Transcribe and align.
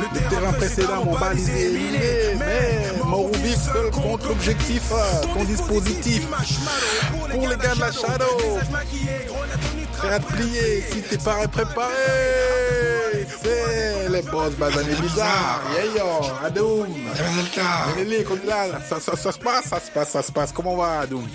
Le 0.00 0.28
terrain 0.28 0.52
précédent, 0.52 1.04
mon 1.04 1.18
balisé 1.18 1.66
éliminé. 1.66 2.36
Mais 2.38 2.92
mort 3.04 3.26
ou 3.26 3.36
vif, 3.36 3.56
seul 3.56 3.90
contre 3.90 4.28
l'objectif, 4.28 4.82
ton 5.34 5.44
dispositif. 5.44 6.26
Pour 7.30 7.48
les 7.48 7.56
gars 7.56 7.74
de 7.74 7.80
la 7.80 7.92
Shadow, 7.92 8.58
prêt 9.98 10.14
à 10.14 10.18
te 10.18 10.32
plier 10.32 10.84
si 10.90 11.02
t'es 11.02 11.18
pas 11.18 11.46
préparé. 11.48 11.92
C'est 13.42 14.08
les 14.08 14.22
boss 14.22 14.52
basanés 14.54 14.94
bizarres. 15.00 15.60
Yeah 15.74 15.84
yo, 15.98 16.46
Adoum. 16.46 16.88
Ça, 18.88 19.00
ça, 19.00 19.16
ça 19.16 19.32
se 19.32 19.38
passe, 19.38 19.66
ça 19.66 19.80
se 19.80 19.90
passe, 19.90 20.08
ça 20.10 20.22
se 20.22 20.32
passe. 20.32 20.52
Comment 20.52 20.76
va 20.76 21.00
Adoum? 21.00 21.26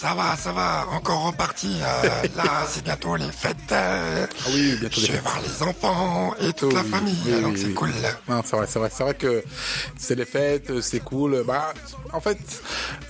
Ça 0.00 0.14
va, 0.14 0.34
ça 0.34 0.50
va, 0.52 0.86
encore 0.94 1.26
reparti. 1.26 1.76
euh, 1.82 2.08
là, 2.36 2.64
c'est 2.66 2.82
bientôt 2.82 3.16
les 3.16 3.30
fêtes. 3.30 3.56
euh, 3.70 4.26
Ah 4.30 4.48
oui, 4.50 4.74
bientôt 4.80 4.98
les 5.02 5.06
Je 5.08 5.12
vais 5.12 5.18
fêtes. 5.18 5.22
voir 5.22 5.40
les 5.42 5.62
enfants 5.62 6.34
et 6.40 6.52
toute 6.54 6.72
la 6.72 6.82
famille, 6.84 7.18
oui, 7.26 7.42
donc 7.42 7.52
oui, 7.54 7.60
c'est 7.62 7.74
cool. 7.74 7.90
Non, 8.26 8.40
c'est 8.42 8.56
vrai, 8.56 8.66
c'est 8.66 8.78
vrai, 8.78 8.90
c'est 8.90 9.02
vrai 9.02 9.12
que 9.14 9.44
c'est 9.98 10.14
les 10.14 10.24
fêtes, 10.24 10.80
c'est 10.80 11.00
cool. 11.00 11.44
Bah, 11.46 11.74
en 12.14 12.20
fait, 12.20 12.38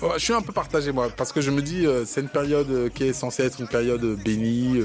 ouais, 0.03 0.09
je 0.17 0.19
suis 0.25 0.33
un 0.33 0.43
peu 0.43 0.53
partagé 0.53 0.91
moi, 0.91 1.09
parce 1.17 1.31
que 1.31 1.41
je 1.41 1.53
me 1.53 1.63
dis, 1.63 1.87
euh, 1.87 2.05
c'est 2.05 2.23
une 2.23 2.29
période 2.29 2.91
qui 2.93 3.05
est 3.05 3.13
censée 3.13 3.45
être 3.45 3.61
une 3.61 3.69
période 3.69 4.05
bénie, 4.25 4.83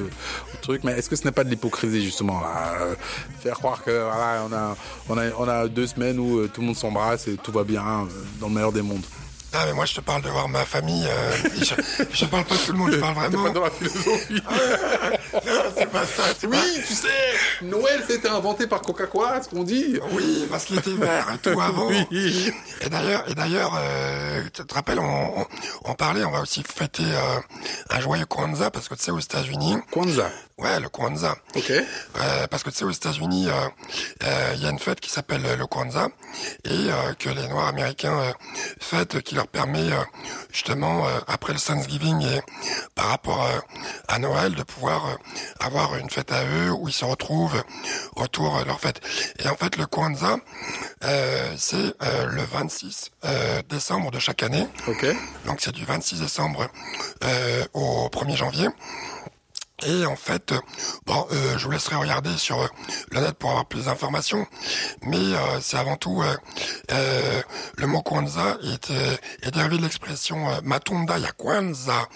truc. 0.62 0.84
Mais 0.84 0.92
est-ce 0.92 1.10
que 1.10 1.16
ce 1.16 1.24
n'est 1.26 1.32
pas 1.32 1.44
de 1.44 1.50
l'hypocrisie 1.50 2.04
justement 2.04 2.40
là, 2.40 2.76
Faire 3.42 3.56
croire 3.56 3.84
que 3.84 3.90
voilà, 3.90 4.44
on 4.48 4.54
a, 4.54 4.76
on 5.10 5.18
a, 5.18 5.32
on 5.40 5.48
a 5.48 5.68
deux 5.68 5.88
semaines 5.88 6.20
où 6.20 6.48
tout 6.50 6.62
le 6.62 6.68
monde 6.68 6.78
s'embrasse 6.78 7.28
et 7.28 7.36
tout 7.38 7.52
va 7.52 7.64
bien 7.64 8.08
dans 8.40 8.48
le 8.50 8.54
meilleur 8.54 8.72
des 8.72 8.84
mondes? 8.84 9.04
Ah, 9.58 9.66
mais 9.66 9.74
moi, 9.74 9.86
je 9.86 9.96
te 9.96 10.02
parle 10.02 10.22
de 10.22 10.30
voir 10.30 10.50
ma 10.50 10.66
famille. 10.66 11.08
euh, 11.08 11.32
je, 11.62 11.76
je 12.12 12.26
parle 12.26 12.44
pas 12.46 12.56
de 12.56 12.60
tout 12.60 12.72
le 12.74 12.78
monde, 12.78 12.92
je 12.92 12.98
parle 13.00 13.16
vraiment. 13.16 13.44
pas 13.46 13.50
dans 13.52 13.64
la 13.64 13.72
philosophie. 13.72 14.42
c'est 15.78 15.90
pas 15.92 16.06
ça, 16.06 16.24
c'est 16.38 16.48
oui, 16.48 16.58
pas- 16.58 16.82
tu 16.88 16.94
sais, 16.94 17.08
Noël 17.62 18.04
c'était 18.08 18.28
inventé 18.30 18.68
par 18.68 18.82
Coca-Cola, 18.82 19.42
ce 19.44 19.50
qu'on 19.50 19.64
dit. 19.64 20.00
Oui, 20.12 20.48
parce 20.50 20.66
qu'il 20.66 20.78
était 20.78 20.92
vert 20.92 21.28
et 21.34 21.38
tout 21.38 21.60
avant. 21.60 21.88
Oui. 21.88 22.52
Et 22.82 22.90
d'ailleurs, 22.90 23.24
et 23.30 23.36
d'ailleurs, 23.36 23.74
euh, 23.80 24.42
tu 24.54 24.66
te 24.66 24.74
rappelles, 24.74 25.00
on, 25.00 25.40
on, 25.42 25.46
on 25.86 25.94
parlait, 25.96 26.24
on 26.26 26.32
va 26.32 26.42
aussi 26.42 26.64
fêter 26.64 27.04
euh, 27.06 27.40
un 27.92 28.00
joyeux 28.02 28.26
Kwanzaa 28.26 28.72
parce 28.72 28.90
que 28.90 28.96
tu 28.96 29.04
sais 29.04 29.12
aux 29.12 29.20
États-Unis, 29.20 29.78
Kwanzaa. 29.92 30.30
ouais, 30.58 30.80
le 30.80 30.90
Kwanzaa. 30.90 31.36
Ok. 31.56 31.72
Parce 32.50 32.64
que 32.64 32.70
tu 32.70 32.78
sais 32.78 32.86
aux 32.86 32.92
États-Unis, 32.92 33.48
il 34.56 34.62
y 34.62 34.66
a 34.66 34.70
une 34.70 34.80
fête 34.80 35.00
qui 35.00 35.10
s'appelle 35.10 35.42
le 35.58 35.66
Kwanzaa 35.68 36.10
et 36.66 36.88
que 37.20 37.30
les 37.30 37.48
Noirs 37.48 37.68
américains 37.68 38.34
fêtent, 38.80 39.22
qui 39.22 39.36
leur 39.36 39.45
permet 39.46 39.92
euh, 39.92 40.04
justement 40.52 41.08
euh, 41.08 41.20
après 41.28 41.54
le 41.54 41.60
Thanksgiving 41.60 42.22
et 42.22 42.42
par 42.96 43.08
rapport 43.08 43.44
euh, 43.44 43.60
à 44.08 44.20
Noël 44.20 44.56
de 44.56 44.64
pouvoir 44.64 45.18
avoir 45.60 45.96
une 45.98 46.10
fête 46.10 46.32
à 46.32 46.44
eux 46.46 46.72
où 46.72 46.88
ils 46.88 46.94
se 46.94 47.06
retrouvent 47.06 47.62
autour 48.16 48.60
de 48.60 48.66
leur 48.66 48.80
fête. 48.80 49.02
Et 49.40 49.48
en 49.48 49.56
fait, 49.56 49.78
le 49.78 49.86
Kwanzaa, 49.86 50.38
c'est 51.58 51.94
le 52.02 52.42
26 52.52 53.12
euh, 53.26 53.62
décembre 53.70 54.12
de 54.12 54.20
chaque 54.20 54.44
année. 54.44 54.68
Donc 55.46 55.62
c'est 55.62 55.74
du 55.74 55.86
26 55.86 56.22
décembre 56.22 56.68
au 57.74 58.08
1er 58.10 58.36
janvier. 58.36 58.68
Et 59.84 60.06
en 60.06 60.16
fait, 60.16 60.54
bon, 61.06 61.28
euh, 61.32 61.58
je 61.58 61.66
vous 61.66 61.72
laisserai 61.72 61.98
regarder 61.98 62.36
sur 62.38 62.62
euh, 62.62 62.68
le 63.12 63.20
net 63.20 63.34
pour 63.34 63.50
avoir 63.50 63.66
plus 63.66 63.86
d'informations, 63.86 64.48
mais 65.02 65.18
euh, 65.18 65.60
c'est 65.60 65.76
avant 65.78 65.98
tout 65.98 66.24
euh, 66.24 67.42
le 67.76 67.88
mot 67.88 68.02
Kwanzaa 68.02 68.58
est, 68.64 68.92
est 69.44 69.52
dérivé 69.52 69.78
de 69.78 69.82
l'expression 69.84 70.38
Matunda 70.64 71.18
ya 71.18 71.32
Kwanzaa 71.34 72.08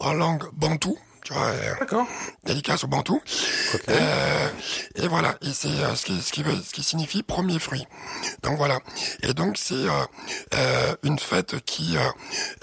en 0.00 0.12
langue 0.12 0.44
bantou. 0.52 0.98
Tu 1.26 1.32
vois, 1.32 1.46
euh, 1.46 1.74
D'accord. 1.80 2.06
dédicace 2.44 2.84
au 2.84 2.86
bantou. 2.86 3.20
Ok. 3.74 3.80
Euh, 3.88 4.48
et 4.94 5.08
voilà, 5.08 5.34
et 5.42 5.52
c'est 5.52 5.66
euh, 5.66 5.96
ce, 5.96 6.04
qui, 6.06 6.22
ce, 6.22 6.30
qui 6.30 6.44
veut, 6.44 6.54
ce 6.64 6.72
qui 6.72 6.84
signifie 6.84 7.24
premier 7.24 7.58
fruit. 7.58 7.84
Donc 8.44 8.56
voilà. 8.58 8.78
Et 9.24 9.34
donc 9.34 9.56
c'est 9.58 9.74
une 11.02 11.18
fête 11.18 11.56
qui 11.64 11.96
euh, 11.96 12.00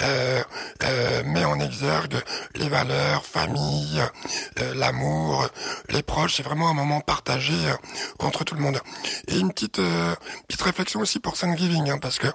euh, 0.02 0.42
euh, 0.84 1.24
met 1.26 1.44
en 1.44 1.60
exergue 1.60 2.16
les 2.56 2.70
valeurs, 2.70 3.26
famille, 3.26 4.02
euh, 4.62 4.74
l'amour, 4.76 5.50
les 5.90 6.02
proches. 6.02 6.36
C'est 6.38 6.44
vraiment 6.44 6.70
un 6.70 6.74
moment 6.74 7.02
partagé 7.02 7.54
euh, 7.68 7.74
entre 8.20 8.46
tout 8.46 8.56
le 8.56 8.62
monde. 8.62 8.80
Et 9.28 9.40
une 9.40 9.52
petite 9.52 9.80
euh, 9.80 10.16
petite 10.48 10.62
réflexion 10.62 11.02
aussi 11.02 11.20
pour 11.20 11.38
Thanksgiving, 11.38 11.90
hein, 11.90 11.98
parce 12.02 12.18
que 12.18 12.28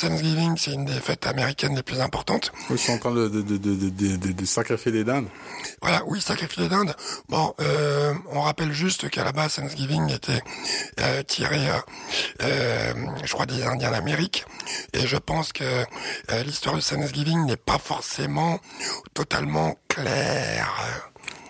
Thanksgiving 0.00 0.56
c'est 0.56 0.70
une 0.72 0.84
des 0.84 1.00
fêtes 1.00 1.26
américaines 1.26 1.74
les 1.74 1.82
plus 1.82 2.00
importantes. 2.00 2.52
Ils 2.70 2.78
sont 2.78 2.92
en 2.92 2.98
train 2.98 3.10
de, 3.12 3.26
de, 3.28 3.42
de, 3.42 3.56
de, 3.56 3.74
de, 3.90 4.16
de- 4.16 4.32
de 4.32 4.44
sacrifier 4.44 4.92
des 4.92 5.02
dindes. 5.02 5.26
Voilà, 5.82 6.02
oui, 6.06 6.20
sacrifier 6.20 6.68
d'Inde. 6.68 6.94
Bon, 7.28 7.54
euh, 7.60 8.14
on 8.30 8.40
rappelle 8.40 8.72
juste 8.72 9.10
qu'à 9.10 9.24
la 9.24 9.32
base, 9.32 9.56
Thanksgiving 9.56 10.10
était 10.10 10.42
euh, 11.00 11.22
tiré, 11.22 11.60
euh, 12.42 12.92
je 13.24 13.32
crois, 13.32 13.46
des 13.46 13.62
Indiens 13.62 13.90
d'Amérique. 13.90 14.44
Et 14.92 15.06
je 15.06 15.16
pense 15.16 15.52
que 15.52 15.84
l'histoire 16.44 16.76
de 16.76 16.80
Thanksgiving 16.80 17.46
n'est 17.46 17.56
pas 17.56 17.78
forcément 17.78 18.60
totalement 19.12 19.76
claire. 19.88 21.02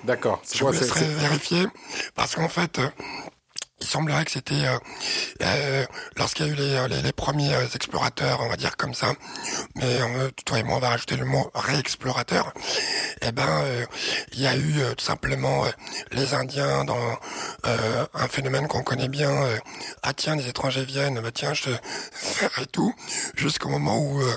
D'accord. 0.04 0.42
Je 0.52 0.64
vous 0.64 0.72
laisserai 0.72 1.06
vérifier, 1.06 1.66
parce 2.14 2.34
qu'en 2.34 2.48
fait, 2.48 2.78
semblerait 3.94 4.24
que 4.24 4.32
c'était 4.32 4.66
euh, 4.66 4.78
euh, 5.42 5.86
lorsqu'il 6.16 6.46
y 6.46 6.48
a 6.48 6.52
eu 6.52 6.56
les, 6.56 6.88
les, 6.88 7.02
les 7.02 7.12
premiers 7.12 7.54
euh, 7.54 7.66
explorateurs, 7.74 8.40
on 8.42 8.48
va 8.48 8.56
dire 8.56 8.76
comme 8.76 8.92
ça, 8.94 9.12
mais 9.76 10.00
euh, 10.00 10.30
toi 10.44 10.58
et 10.58 10.62
moi 10.64 10.76
on 10.76 10.80
va 10.80 10.88
rajouter 10.88 11.16
le 11.16 11.24
mot 11.24 11.48
réexplorateur. 11.54 12.52
Eh 13.22 13.30
ben, 13.32 13.46
euh, 13.48 13.86
il 14.32 14.40
y 14.40 14.46
a 14.48 14.56
eu 14.56 14.80
euh, 14.80 14.94
tout 14.94 15.04
simplement 15.04 15.64
euh, 15.64 15.68
les 16.10 16.34
Indiens 16.34 16.84
dans 16.84 16.98
euh, 17.66 18.04
un 18.14 18.28
phénomène 18.28 18.66
qu'on 18.66 18.82
connaît 18.82 19.08
bien. 19.08 19.30
euh, 19.30 19.56
ah 20.02 20.12
tiens, 20.12 20.34
les 20.34 20.48
étrangers 20.48 20.84
viennent, 20.84 21.20
bah 21.20 21.30
tiens, 21.32 21.54
je 21.54 21.62
te 21.64 21.70
et 22.62 22.66
tout, 22.72 22.92
jusqu'au 23.36 23.68
moment 23.68 23.98
où 23.98 24.20
euh, 24.20 24.36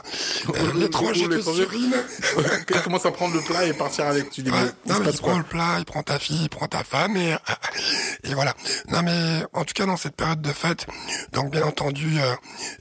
euh, 0.56 0.73
l'étranger 0.75 1.28
te 1.28 1.41
surine. 1.41 1.96
Il 2.69 2.81
commence 2.81 3.06
à 3.06 3.12
prendre 3.12 3.34
le 3.34 3.41
plat 3.41 3.66
et 3.66 3.73
partir 3.73 4.06
avec. 4.06 4.29
Tu 4.29 4.44
dis, 4.44 4.51
Ouais, 4.51 4.57
mais 4.62 4.72
il 4.85 4.94
non, 4.94 5.00
mais 5.00 5.12
il 5.12 5.17
prend 5.19 5.38
le 5.38 5.44
plat, 5.44 5.75
il 5.79 5.85
prend 5.85 6.03
ta 6.03 6.19
fille, 6.19 6.44
il 6.44 6.50
prend 6.50 6.67
ta 6.67 6.84
femme 6.84 7.17
et 7.17 7.35
et 8.23 8.34
voilà. 8.34 8.53
Non 8.90 9.01
mais 9.01 9.44
en 9.53 9.63
tout 9.63 9.74
cas 9.74 9.85
dans 9.85 9.97
cette 9.97 10.16
période 10.16 10.41
de 10.41 10.52
fête, 10.52 10.88
donc 11.34 11.52
bien 11.52 11.63
entendu 11.63 12.19
euh, 12.19 12.35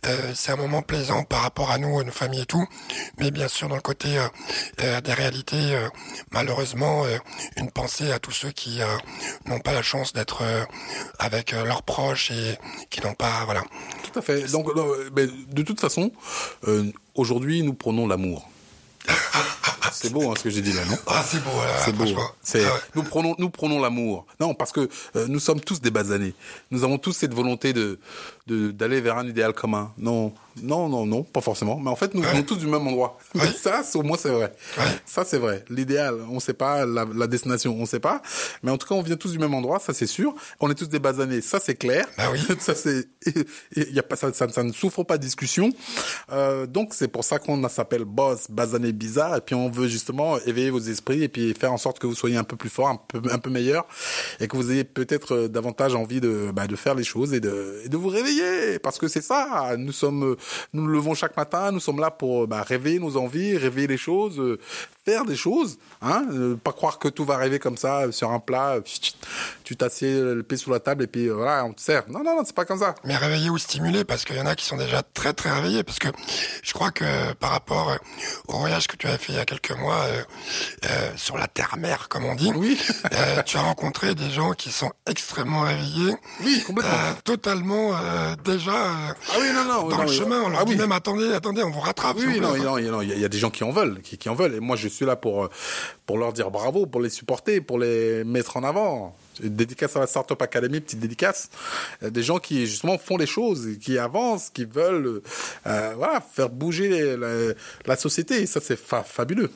euh, 0.06 0.32
c'est 0.34 0.52
un 0.52 0.56
moment 0.56 0.82
plaisant 0.82 1.24
par 1.24 1.42
rapport 1.42 1.70
à 1.70 1.78
nous, 1.78 1.98
à 1.98 2.04
nos 2.04 2.12
familles 2.12 2.42
et 2.42 2.46
tout, 2.46 2.66
mais 3.18 3.30
bien 3.30 3.48
sûr 3.48 3.68
dans 3.68 3.76
le 3.76 3.80
côté 3.80 4.18
euh, 4.80 5.00
des 5.00 5.12
réalités, 5.12 5.78
malheureusement 6.32 7.04
une 7.56 7.70
pensée 7.70 8.10
à 8.12 8.18
tous 8.18 8.32
ceux 8.32 8.50
qui 8.50 8.80
n'ont 9.46 9.60
pas 9.60 9.72
la 9.72 9.82
chance 9.82 10.12
d'être 10.12 10.42
avec 11.18 11.52
leurs 11.52 11.82
proches 11.82 12.30
et 12.30 12.58
qui 12.90 13.00
n'ont 13.00 13.14
pas 13.14 13.44
voilà. 13.44 13.62
Tout 14.02 14.18
à 14.18 14.22
fait. 14.22 14.50
Donc, 14.50 14.68
mais 15.14 15.26
de 15.26 15.62
toute 15.62 15.80
façon, 15.80 16.10
aujourd'hui, 17.14 17.62
nous 17.62 17.74
prenons 17.74 18.06
l'amour. 18.06 18.48
C'est 19.92 20.12
beau 20.12 20.30
hein, 20.30 20.34
ce 20.36 20.42
que 20.44 20.50
j'ai 20.50 20.60
dit 20.62 20.72
là, 20.72 20.84
non 20.84 20.96
Ah 21.06 21.24
c'est 21.26 21.42
beau, 21.42 21.50
là, 21.50 21.78
C'est 21.84 21.92
beau. 21.92 22.04
franchement. 22.04 22.30
C'est 22.42 22.64
Ah 22.64 22.74
ouais. 22.74 22.80
nous 22.94 23.02
prenons 23.02 23.34
nous 23.38 23.50
prenons 23.50 23.80
l'amour. 23.80 24.26
Non, 24.40 24.54
parce 24.54 24.72
que 24.72 24.88
euh, 25.16 25.26
nous 25.28 25.40
sommes 25.40 25.60
tous 25.60 25.80
des 25.80 25.90
basanés. 25.90 26.34
Nous 26.70 26.84
avons 26.84 26.98
tous 26.98 27.12
cette 27.12 27.34
volonté 27.34 27.72
de 27.72 27.98
de- 28.46 28.70
d'aller 28.70 29.00
vers 29.00 29.18
un 29.18 29.26
idéal 29.26 29.52
commun. 29.52 29.92
Non, 29.98 30.32
non, 30.62 30.88
non, 30.88 31.04
non, 31.04 31.22
pas 31.22 31.40
forcément. 31.42 31.78
Mais 31.78 31.90
en 31.90 31.96
fait, 31.96 32.14
nous 32.14 32.22
venons 32.22 32.42
tous 32.42 32.56
du 32.56 32.66
même 32.66 32.86
endroit. 32.86 33.18
Ouais. 33.34 33.46
Ça, 33.56 33.82
au 33.94 34.02
moins, 34.02 34.16
c'est 34.16 34.30
vrai. 34.30 34.52
Ouais. 34.78 34.84
Ça, 35.04 35.24
c'est 35.24 35.38
vrai. 35.38 35.64
L'idéal, 35.68 36.16
on 36.30 36.40
sait 36.40 36.54
pas. 36.54 36.86
La, 36.86 37.04
la 37.14 37.26
destination, 37.26 37.76
on 37.78 37.84
sait 37.84 38.00
pas. 38.00 38.22
Mais 38.62 38.70
en 38.70 38.78
tout 38.78 38.86
cas, 38.86 38.94
on 38.94 39.02
vient 39.02 39.16
tous 39.16 39.32
du 39.32 39.38
même 39.38 39.52
endroit. 39.54 39.78
Ça, 39.80 39.92
c'est 39.92 40.06
sûr. 40.06 40.34
On 40.60 40.70
est 40.70 40.74
tous 40.74 40.88
des 40.88 40.98
basanés. 40.98 41.42
Ça, 41.42 41.60
c'est 41.60 41.74
clair. 41.74 42.06
Bah 42.16 42.24
oui. 42.32 42.40
ça, 42.58 42.74
c'est. 42.74 43.08
Il 43.76 43.92
y 43.92 43.98
a 43.98 44.02
pas 44.02 44.16
ça, 44.16 44.32
ça, 44.32 44.48
ça 44.48 44.62
ne 44.62 44.72
souffre 44.72 45.02
pas 45.02 45.18
de 45.18 45.22
discussion. 45.22 45.70
Euh, 46.32 46.66
donc, 46.66 46.94
c'est 46.94 47.08
pour 47.08 47.24
ça 47.24 47.38
qu'on 47.38 47.68
s'appelle 47.68 48.04
Boss 48.04 48.50
Basané 48.50 48.92
Bizarre. 48.92 49.36
Et 49.36 49.40
puis, 49.42 49.54
on 49.54 49.70
veut 49.70 49.88
justement 49.88 50.38
éveiller 50.46 50.70
vos 50.70 50.80
esprits 50.80 51.22
et 51.22 51.28
puis 51.28 51.52
faire 51.52 51.72
en 51.72 51.78
sorte 51.78 51.98
que 51.98 52.06
vous 52.06 52.14
soyez 52.14 52.36
un 52.36 52.44
peu 52.44 52.56
plus 52.56 52.70
fort, 52.70 52.88
un 52.88 52.96
peu, 52.96 53.20
un 53.30 53.38
peu 53.38 53.50
meilleur, 53.50 53.86
et 54.40 54.48
que 54.48 54.56
vous 54.56 54.70
ayez 54.72 54.84
peut-être 54.84 55.34
euh, 55.34 55.48
davantage 55.48 55.94
envie 55.94 56.20
de, 56.20 56.50
bah, 56.54 56.66
de 56.66 56.76
faire 56.76 56.94
les 56.94 57.04
choses 57.04 57.34
et 57.34 57.40
de, 57.40 57.82
et 57.84 57.88
de 57.88 57.96
vous 57.96 58.08
réveiller. 58.08 58.78
Parce 58.78 58.98
que 58.98 59.08
c'est 59.08 59.22
ça. 59.22 59.74
Nous 59.76 59.92
sommes, 59.92 60.36
nous 60.72 60.82
nous 60.82 60.88
levons 60.88 61.14
chaque 61.14 61.36
matin. 61.36 61.72
Nous 61.72 61.80
sommes 61.80 62.00
là 62.00 62.10
pour 62.10 62.46
bah, 62.46 62.62
réveiller 62.62 62.98
nos 62.98 63.16
envies, 63.16 63.56
réveiller 63.56 63.86
les 63.86 63.96
choses, 63.96 64.38
euh, 64.38 64.58
faire 65.06 65.24
des 65.24 65.36
choses. 65.36 65.78
Hein, 66.02 66.24
Euh, 66.32 66.56
pas 66.56 66.72
croire 66.72 66.98
que 66.98 67.08
tout 67.08 67.24
va 67.24 67.34
arriver 67.34 67.58
comme 67.58 67.76
ça 67.76 68.00
euh, 68.02 68.12
sur 68.12 68.30
un 68.32 68.40
plat. 68.40 68.72
euh, 68.76 68.80
Tu 69.64 69.76
t'assieds 69.76 70.20
le 70.20 70.42
pied 70.42 70.56
sous 70.58 70.70
la 70.70 70.80
table 70.80 71.04
et 71.04 71.06
puis 71.06 71.26
euh, 71.28 71.34
voilà, 71.34 71.64
on 71.64 71.72
te 71.72 71.80
sert. 71.80 72.02
Non, 72.08 72.22
non, 72.24 72.36
non, 72.36 72.42
c'est 72.44 72.54
pas 72.54 72.64
comme 72.64 72.78
ça. 72.80 72.94
mais 73.04 73.16
réveillés 73.16 73.48
ou 73.50 73.58
stimulés 73.58 74.04
parce 74.04 74.24
qu'il 74.24 74.36
y 74.36 74.40
en 74.40 74.46
a 74.46 74.54
qui 74.56 74.64
sont 74.64 74.76
déjà 74.76 75.02
très 75.02 75.32
très 75.32 75.50
réveillés 75.52 75.82
parce 75.84 75.98
que 75.98 76.08
je 76.62 76.72
crois 76.74 76.90
que 76.90 77.32
par 77.34 77.50
rapport 77.50 77.90
euh, 77.90 77.96
au 78.48 78.58
voyage 78.58 78.86
que 78.88 78.96
tu 78.96 79.06
avais 79.06 79.16
fait 79.18 79.32
il 79.32 79.36
y 79.36 79.40
a 79.40 79.44
quelques 79.44 79.72
mois 79.78 80.04
sur 81.16 81.36
la 81.38 81.46
terre-mer 81.48 82.08
comme 82.08 82.24
on 82.24 82.34
dit, 82.34 82.52
Oui. 82.54 82.78
tu 83.46 83.56
as 83.56 83.62
rencontré 83.62 84.14
des 84.14 84.30
gens 84.30 84.52
qui 84.52 84.70
sont 84.70 84.92
extrêmement 85.06 85.62
réveillés, 85.62 86.14
Oui, 86.44 86.62
complètement. 86.66 86.92
totalement 87.24 87.92
déjà 88.44 88.72
Ah 88.74 89.14
oui, 89.40 89.46
non, 89.54 89.64
non. 89.64 89.88
dans 89.88 89.96
non, 89.98 90.02
le 90.02 90.08
chemin. 90.12 90.40
On 90.44 90.48
leur 90.48 90.60
ah 90.60 90.64
dit 90.64 90.72
oui. 90.72 90.78
même 90.78 90.92
attendez, 90.92 91.32
attendez, 91.32 91.62
on 91.62 91.70
vous 91.70 91.80
rattrape. 91.80 92.16
Oui, 92.18 92.40
non, 92.40 92.56
il 92.56 92.62
y 92.84 92.88
a- 92.88 93.02
il 93.16 93.20
y 93.20 93.24
a 93.24 93.28
des 93.28 93.38
gens 93.38 93.50
qui 93.50 93.64
en 93.64 93.70
veulent, 93.70 94.00
qui, 94.02 94.18
qui 94.18 94.28
en 94.28 94.34
veulent. 94.34 94.54
Et 94.54 94.60
moi, 94.60 94.76
je 94.76 94.88
suis 94.96 95.06
là 95.06 95.16
pour 95.16 95.48
pour 96.06 96.18
leur 96.18 96.32
dire 96.32 96.50
bravo, 96.50 96.86
pour 96.86 97.00
les 97.00 97.10
supporter, 97.10 97.60
pour 97.60 97.78
les 97.78 98.24
mettre 98.24 98.56
en 98.56 98.64
avant. 98.64 99.16
Dédicace 99.40 99.96
à 99.96 100.00
la 100.00 100.06
Startup 100.06 100.40
Academy, 100.40 100.80
petite 100.80 101.00
dédicace. 101.00 101.50
Des 102.02 102.22
gens 102.22 102.38
qui 102.38 102.66
justement 102.66 102.96
font 102.96 103.16
les 103.16 103.26
choses, 103.26 103.68
qui 103.80 103.98
avancent, 103.98 104.50
qui 104.50 104.64
veulent 104.64 105.20
euh, 105.66 105.92
voilà, 105.96 106.20
faire 106.20 106.48
bouger 106.48 107.16
la, 107.16 107.52
la 107.84 107.96
société. 107.96 108.42
Et 108.42 108.46
ça, 108.46 108.60
c'est 108.62 108.78
fabuleux. 108.78 109.50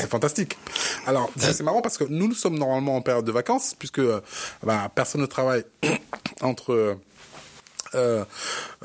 C'est 0.00 0.10
fantastique. 0.10 0.58
Alors, 1.06 1.30
c'est 1.36 1.62
marrant 1.62 1.80
parce 1.80 1.98
que 1.98 2.04
nous, 2.04 2.28
nous 2.28 2.34
sommes 2.34 2.58
normalement 2.58 2.96
en 2.96 3.02
période 3.02 3.24
de 3.24 3.32
vacances, 3.32 3.74
puisque 3.78 4.02
bah, 4.62 4.90
personne 4.94 5.20
ne 5.20 5.26
travaille 5.26 5.64
entre 6.42 6.98
euh, 7.94 8.24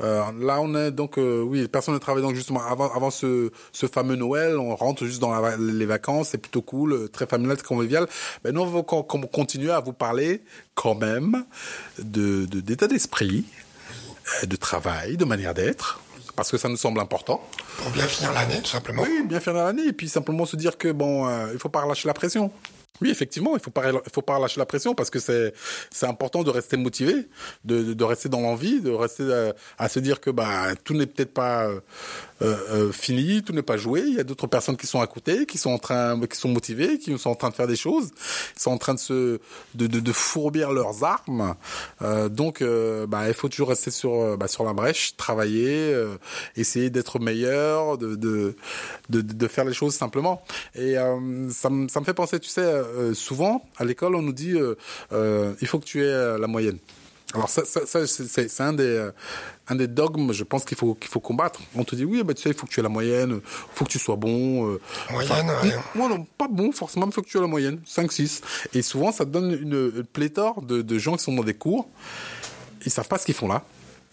euh, 0.00 0.22
là, 0.40 0.60
on 0.60 0.74
est 0.74 0.90
donc 0.90 1.18
euh, 1.18 1.42
oui, 1.42 1.68
personne 1.68 1.94
ne 1.94 1.98
travaille 1.98 2.22
donc 2.22 2.34
justement 2.34 2.62
avant 2.64 2.92
avant 2.94 3.10
ce 3.10 3.50
ce 3.72 3.86
fameux 3.86 4.16
Noël, 4.16 4.58
on 4.58 4.74
rentre 4.76 5.04
juste 5.04 5.20
dans 5.20 5.34
les 5.58 5.86
vacances, 5.86 6.30
c'est 6.30 6.38
plutôt 6.38 6.62
cool, 6.62 7.08
très 7.10 7.26
familial, 7.26 7.56
très 7.56 7.66
convivial. 7.66 8.06
Mais 8.44 8.52
nous, 8.52 8.62
on 8.62 8.66
va 8.66 8.82
continuer 8.82 9.70
à 9.70 9.80
vous 9.80 9.92
parler 9.92 10.42
quand 10.74 10.94
même 10.94 11.44
de 11.98 12.46
d'état 12.46 12.86
d'esprit, 12.86 13.44
de 14.44 14.56
travail, 14.56 15.16
de 15.16 15.24
manière 15.24 15.54
d'être, 15.54 16.00
parce 16.36 16.50
que 16.50 16.58
ça 16.58 16.68
nous 16.68 16.76
semble 16.76 17.00
important. 17.00 17.46
Pour 17.78 17.90
bien 17.90 18.06
finir 18.06 18.32
l'année, 18.32 18.60
tout 18.62 18.70
simplement. 18.70 19.02
Oui, 19.02 19.22
bien 19.24 19.40
finir 19.40 19.64
l'année, 19.64 19.86
et 19.88 19.92
puis 19.92 20.08
simplement 20.08 20.46
se 20.46 20.56
dire 20.56 20.78
que 20.78 20.92
bon, 20.92 21.28
il 21.52 21.58
faut 21.58 21.68
pas 21.68 21.82
relâcher 21.82 22.08
la 22.08 22.14
pression. 22.14 22.50
Oui, 23.00 23.10
effectivement, 23.10 23.56
il 23.56 23.60
faut 23.60 23.72
pas, 23.72 23.90
il 23.90 24.12
faut 24.12 24.22
pas 24.22 24.36
relâcher 24.36 24.60
la 24.60 24.66
pression 24.66 24.94
parce 24.94 25.10
que 25.10 25.18
c'est, 25.18 25.52
c'est 25.90 26.06
important 26.06 26.44
de 26.44 26.50
rester 26.50 26.76
motivé, 26.76 27.26
de, 27.64 27.92
de, 27.92 28.04
rester 28.04 28.28
dans 28.28 28.40
l'envie, 28.40 28.80
de 28.80 28.90
rester 28.90 29.24
à, 29.32 29.52
à, 29.78 29.88
se 29.88 29.98
dire 29.98 30.20
que 30.20 30.30
bah 30.30 30.76
tout 30.84 30.94
n'est 30.94 31.06
peut-être 31.06 31.34
pas 31.34 31.66
euh, 31.66 31.80
euh, 32.42 32.92
fini, 32.92 33.42
tout 33.42 33.52
n'est 33.52 33.62
pas 33.62 33.76
joué. 33.76 34.02
Il 34.06 34.14
y 34.14 34.20
a 34.20 34.24
d'autres 34.24 34.46
personnes 34.46 34.76
qui 34.76 34.86
sont 34.86 35.00
à 35.00 35.08
côté, 35.08 35.44
qui 35.44 35.58
sont 35.58 35.70
en 35.70 35.78
train, 35.78 36.20
qui 36.20 36.36
sont 36.36 36.48
motivées, 36.48 36.98
qui 36.98 37.18
sont 37.18 37.30
en 37.30 37.34
train 37.34 37.50
de 37.50 37.54
faire 37.54 37.66
des 37.66 37.76
choses, 37.76 38.10
qui 38.54 38.62
sont 38.62 38.70
en 38.70 38.78
train 38.78 38.94
de 38.94 39.00
se, 39.00 39.40
de, 39.74 39.86
de, 39.88 39.98
de 39.98 40.12
fourbir 40.12 40.72
leurs 40.72 41.02
armes. 41.02 41.56
Euh, 42.02 42.28
donc, 42.28 42.62
euh, 42.62 43.06
bah, 43.08 43.26
il 43.26 43.34
faut 43.34 43.48
toujours 43.48 43.70
rester 43.70 43.90
sur, 43.90 44.36
bah, 44.36 44.46
sur 44.46 44.64
la 44.64 44.72
brèche, 44.72 45.16
travailler, 45.16 45.96
essayer 46.56 46.90
d'être 46.90 47.18
meilleur, 47.18 47.98
de, 47.98 48.14
de, 48.14 48.54
de, 49.08 49.20
de, 49.20 49.48
faire 49.48 49.64
les 49.64 49.74
choses 49.74 49.94
simplement. 49.94 50.42
Et 50.76 50.94
ça, 51.50 51.70
me, 51.70 51.88
ça 51.88 52.00
me 52.00 52.04
fait 52.04 52.14
penser, 52.14 52.38
tu 52.40 52.48
sais, 52.48 52.83
souvent 53.14 53.68
à 53.76 53.84
l'école, 53.84 54.14
on 54.14 54.22
nous 54.22 54.32
dit, 54.32 54.54
il 55.12 55.66
faut 55.66 55.78
que 55.78 55.84
tu 55.84 56.02
aies 56.02 56.38
la 56.38 56.46
moyenne. 56.46 56.78
Alors 57.34 57.48
ça, 57.48 57.64
ça, 57.64 57.84
ça 57.84 58.06
c'est 58.06 58.60
un 58.60 58.72
des 58.72 58.84
euh, 58.84 59.10
un 59.66 59.74
des 59.74 59.88
dogmes, 59.88 60.32
je 60.32 60.44
pense 60.44 60.64
qu'il 60.64 60.76
faut 60.76 60.94
qu'il 60.94 61.10
faut 61.10 61.20
combattre. 61.20 61.60
On 61.74 61.82
te 61.82 61.96
dit 61.96 62.04
oui, 62.04 62.22
bah 62.22 62.32
tu 62.32 62.42
sais, 62.42 62.50
il 62.50 62.54
faut 62.54 62.66
que 62.66 62.70
tu 62.70 62.78
aies 62.78 62.84
la 62.84 62.88
moyenne, 62.88 63.40
il 63.42 63.74
faut 63.74 63.84
que 63.84 63.90
tu 63.90 63.98
sois 63.98 64.14
bon. 64.14 64.70
Euh, 64.70 64.80
moyenne. 65.10 65.48
ouais. 65.62 65.74
Moi 65.96 66.08
non, 66.08 66.26
pas 66.38 66.46
bon 66.48 66.70
forcément, 66.70 67.06
il 67.06 67.12
faut 67.12 67.22
que 67.22 67.28
tu 67.28 67.38
aies 67.38 67.40
la 67.40 67.48
moyenne, 67.48 67.80
5 67.86 68.12
6. 68.12 68.42
Et 68.74 68.82
souvent 68.82 69.10
ça 69.10 69.24
donne 69.24 69.50
une, 69.50 70.04
pléthore 70.04 70.62
de, 70.62 70.80
de 70.80 70.98
gens 70.98 71.16
qui 71.16 71.24
sont 71.24 71.34
dans 71.34 71.42
des 71.42 71.54
cours, 71.54 71.88
ils 72.86 72.92
savent 72.92 73.08
pas 73.08 73.18
ce 73.18 73.26
qu'ils 73.26 73.34
font 73.34 73.48
là. 73.48 73.64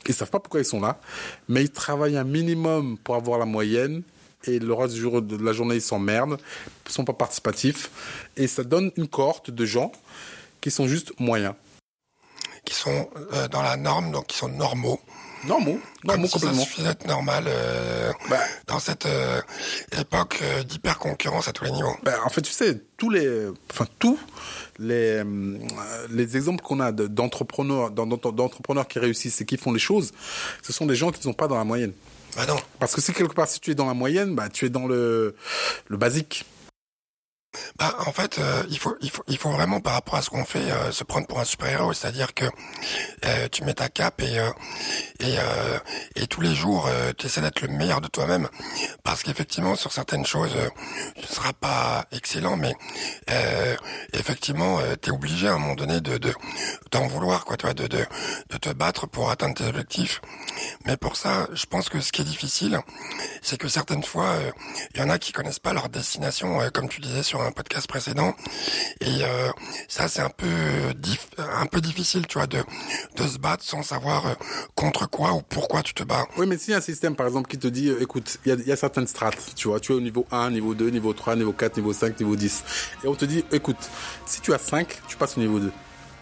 Ils 0.08 0.16
savent 0.16 0.32
pas 0.32 0.40
pourquoi 0.40 0.62
ils 0.62 0.66
sont 0.66 0.82
là, 0.82 1.00
mais 1.48 1.62
ils 1.62 1.70
travaillent 1.70 2.18
un 2.18 2.24
minimum 2.24 2.98
pour 3.04 3.16
avoir 3.16 3.38
la 3.38 3.46
moyenne 3.46 4.02
et 4.46 4.60
le 4.60 4.74
reste 4.74 4.96
de 4.96 5.44
la 5.44 5.54
journée 5.54 5.76
ils 5.76 5.82
s'emmerdent, 5.82 6.38
ils 6.88 6.92
sont 6.92 7.06
pas 7.06 7.14
participatifs 7.14 7.90
et 8.38 8.48
ça 8.48 8.64
donne 8.64 8.92
une 8.98 9.08
cohorte 9.08 9.52
de 9.52 9.66
gens 9.66 9.92
qui 10.62 10.72
sont 10.72 10.88
juste 10.88 11.14
moyens 11.20 11.54
qui 12.66 12.76
sont 12.76 13.10
euh, 13.34 13.48
dans 13.48 13.62
la 13.62 13.78
norme, 13.78 14.12
donc 14.12 14.28
qui 14.28 14.38
sont 14.38 14.50
normaux. 14.50 15.00
Normaux, 15.44 15.80
normaux 16.04 16.28
Comme 16.28 16.40
complètement. 16.40 16.66
Ça 16.66 16.84
d'être 16.84 17.08
normal 17.08 17.46
euh, 17.48 18.12
bah. 18.30 18.38
dans 18.68 18.80
cette 18.80 19.08
euh, 19.08 19.42
époque 20.00 20.40
d'hyper 20.68 21.00
concurrence 21.00 21.48
à 21.48 21.52
tous 21.52 21.64
les 21.64 21.72
niveaux. 21.72 21.96
Bah, 22.04 22.14
en 22.24 22.30
fait, 22.30 22.42
tu 22.42 22.52
sais, 22.52 22.80
tous 22.96 23.10
les, 23.10 23.48
enfin 23.72 23.88
tous 23.98 24.20
les 24.78 25.24
les 26.12 26.38
exemples 26.38 26.64
qu'on 26.64 26.80
a 26.80 26.92
d'entrepreneurs, 26.92 27.90
d'entrepreneurs 27.90 28.88
qui 28.88 29.00
réussissent 29.00 29.42
et 29.42 29.46
qui 29.46 29.58
font 29.58 29.72
les 29.72 29.80
choses, 29.80 30.12
ce 30.62 30.72
sont 30.72 30.86
des 30.86 30.96
gens 30.96 31.10
qui 31.10 31.18
ne 31.18 31.24
sont 31.24 31.34
pas 31.34 31.48
dans 31.48 31.58
la 31.58 31.64
moyenne. 31.64 31.94
Bah 32.36 32.46
non. 32.48 32.56
Parce 32.80 32.96
que 32.96 33.02
si 33.02 33.14
quelque 33.14 33.34
part 33.34 33.48
si 33.48 33.60
tu 33.60 33.72
es 33.72 33.76
dans 33.76 33.86
la 33.88 33.94
moyenne, 33.94 34.36
bah 34.36 34.50
tu 34.50 34.66
es 34.66 34.70
dans 34.70 34.88
le 34.88 35.36
le 35.88 35.98
basique. 35.98 36.46
Bah, 37.78 37.96
en 38.06 38.12
fait, 38.14 38.40
euh, 38.40 38.64
il 38.70 38.80
faut, 38.80 38.96
il 39.02 39.10
faut, 39.10 39.24
il 39.28 39.38
faut 39.38 39.50
vraiment 39.50 39.82
par 39.82 39.94
rapport 39.94 40.16
à 40.16 40.22
ce 40.22 40.30
qu'on 40.30 40.46
fait, 40.46 40.72
euh, 40.72 40.92
se 40.92 41.04
prendre 41.04 41.28
pour 41.28 41.40
un 41.40 41.46
super 41.46 41.70
héros. 41.70 41.94
C'est-à-dire 41.94 42.34
que 42.34 42.46
euh, 43.26 43.48
tu 43.52 43.64
mets 43.64 43.74
ta 43.74 43.90
cape 43.90 44.22
et 44.22 44.40
et, 45.20 45.38
et 46.16 46.28
tous 46.28 46.42
les 46.42 46.56
jours, 46.56 46.90
tu 47.18 47.28
essaies 47.28 47.42
d'être 47.42 47.62
le 47.62 47.68
meilleur 47.68 48.02
de 48.02 48.08
toi-même. 48.08 48.50
Parce 49.04 49.22
qu'effectivement, 49.22 49.76
sur 49.76 49.92
certaines 49.92 50.26
choses, 50.26 50.56
tu 51.16 51.22
ne 51.22 51.28
seras 51.28 51.54
pas 51.54 52.06
excellent, 52.12 52.58
mais 52.58 52.74
effectivement, 54.14 54.80
tu 55.02 55.10
es 55.10 55.14
obligé 55.14 55.48
à 55.48 55.54
un 55.54 55.58
moment 55.60 55.76
donné 55.76 56.02
de 56.02 56.20
d'en 56.92 57.08
vouloir, 57.08 57.46
quoi, 57.46 57.56
tu 57.58 57.66
vois, 57.66 57.76
de, 57.76 57.86
de 57.86 58.06
de 58.50 58.58
te 58.58 58.70
battre 58.70 59.08
pour 59.08 59.30
atteindre 59.30 59.54
tes 59.56 59.66
objectifs. 59.66 60.22
Mais 60.86 60.98
pour 60.98 61.16
ça, 61.16 61.48
je 61.54 61.66
pense 61.68 61.90
que 61.90 62.00
ce 62.02 62.12
qui 62.12 62.22
est 62.22 62.26
difficile, 62.26 62.80
c'est 63.44 63.58
que 63.58 63.68
certaines 63.68 64.04
fois, 64.04 64.38
il 64.96 65.02
y 65.02 65.04
en 65.04 65.10
a 65.10 65.20
qui 65.20 65.34
connaissent 65.34 65.60
pas 65.60 65.74
leur 65.74 65.90
destination, 65.90 66.60
comme 66.74 66.90
tu 66.90 67.00
disais 67.00 67.24
sur 67.24 67.41
un 67.42 67.52
podcast 67.52 67.88
précédent. 67.88 68.36
Et 69.02 69.24
euh, 69.24 69.50
ça, 69.88 70.08
c'est 70.08 70.22
un 70.22 70.30
peu 70.30 70.48
un 71.38 71.66
peu 71.66 71.82
difficile, 71.82 72.28
tu 72.28 72.38
vois, 72.38 72.48
de 72.48 72.64
de 73.18 73.28
se 73.28 73.38
battre 73.38 73.64
sans 73.64 73.84
savoir 73.84 74.28
euh, 74.28 74.34
contre 74.76 75.10
quoi 75.10 75.34
ou 75.34 75.42
pourquoi 75.42 75.84
tu 75.84 75.94
te 75.94 76.04
bats. 76.04 76.26
Oui, 76.38 76.48
mais 76.48 76.58
s'il 76.58 76.72
y 76.72 76.74
a 76.74 76.78
un 76.78 76.82
système, 76.82 77.16
par 77.16 77.28
exemple, 77.28 77.50
qui 77.50 77.58
te 77.58 77.68
dit, 77.68 77.90
euh, 77.90 78.02
écoute, 78.02 78.40
il 78.46 78.66
y 78.66 78.72
a, 78.72 78.74
a 78.74 78.78
certaines 78.78 79.08
strates, 79.08 79.56
tu 79.56 79.68
vois, 79.68 79.80
tu 79.80 79.92
es 79.92 79.96
au 79.96 80.02
niveau 80.02 80.26
1, 80.32 80.52
niveau 80.52 80.74
2, 80.74 80.90
niveau 80.90 81.14
3, 81.14 81.36
niveau 81.36 81.54
4, 81.54 81.78
niveau 81.78 81.94
5, 81.94 82.20
niveau 82.20 82.36
10. 82.36 82.64
Et 83.04 83.08
on 83.08 83.16
te 83.16 83.26
dit, 83.26 83.44
écoute, 83.52 83.90
si 84.26 84.42
tu 84.42 84.54
as 84.54 84.60
5, 84.60 84.88
tu 85.08 85.18
passes 85.18 85.38
au 85.38 85.42
niveau 85.42 85.60
2. 85.60 85.72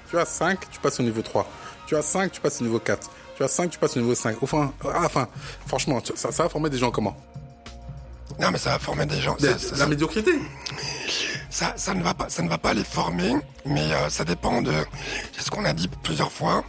Tu 0.10 0.18
as 0.18 0.26
5, 0.26 0.70
tu 0.70 0.80
passes 0.80 1.00
au 1.00 1.04
niveau 1.04 1.22
3. 1.22 1.48
Tu 1.88 1.96
as 1.96 2.02
5, 2.02 2.32
tu 2.32 2.42
passes 2.42 2.62
au 2.62 2.64
niveau 2.64 2.80
4. 2.80 3.10
Tu 3.36 3.44
as 3.44 3.48
5, 3.48 3.70
tu 3.70 3.80
passes 3.80 3.96
au 3.96 4.00
niveau 4.00 4.16
5. 4.16 4.38
Enfin, 4.42 5.28
franchement, 5.66 6.02
ça, 6.16 6.32
ça 6.32 6.44
va 6.44 6.50
former 6.50 6.70
des 6.70 6.78
gens 6.78 6.92
comment? 6.92 7.16
Non, 8.40 8.52
mais 8.52 8.58
ça 8.58 8.72
va 8.72 8.80
former 8.80 9.06
des 9.06 9.20
gens. 9.22 9.36
la 9.78 9.88
médiocrité. 9.88 10.32
Ça, 11.50 11.74
ça 11.78 11.94
ne 11.94 12.04
va 12.04 12.14
pas, 12.14 12.30
ça 12.30 12.44
ne 12.44 12.50
va 12.50 12.58
pas 12.58 12.74
les 12.74 12.84
former, 12.84 13.36
mais 13.66 13.92
euh, 13.92 14.10
ça 14.10 14.24
dépend 14.24 14.62
de. 14.62 14.72
C'est 15.36 15.44
ce 15.44 15.50
qu'on 15.52 15.66
a 15.66 15.74
dit 15.74 15.90
plusieurs 16.04 16.32
fois. 16.32 16.64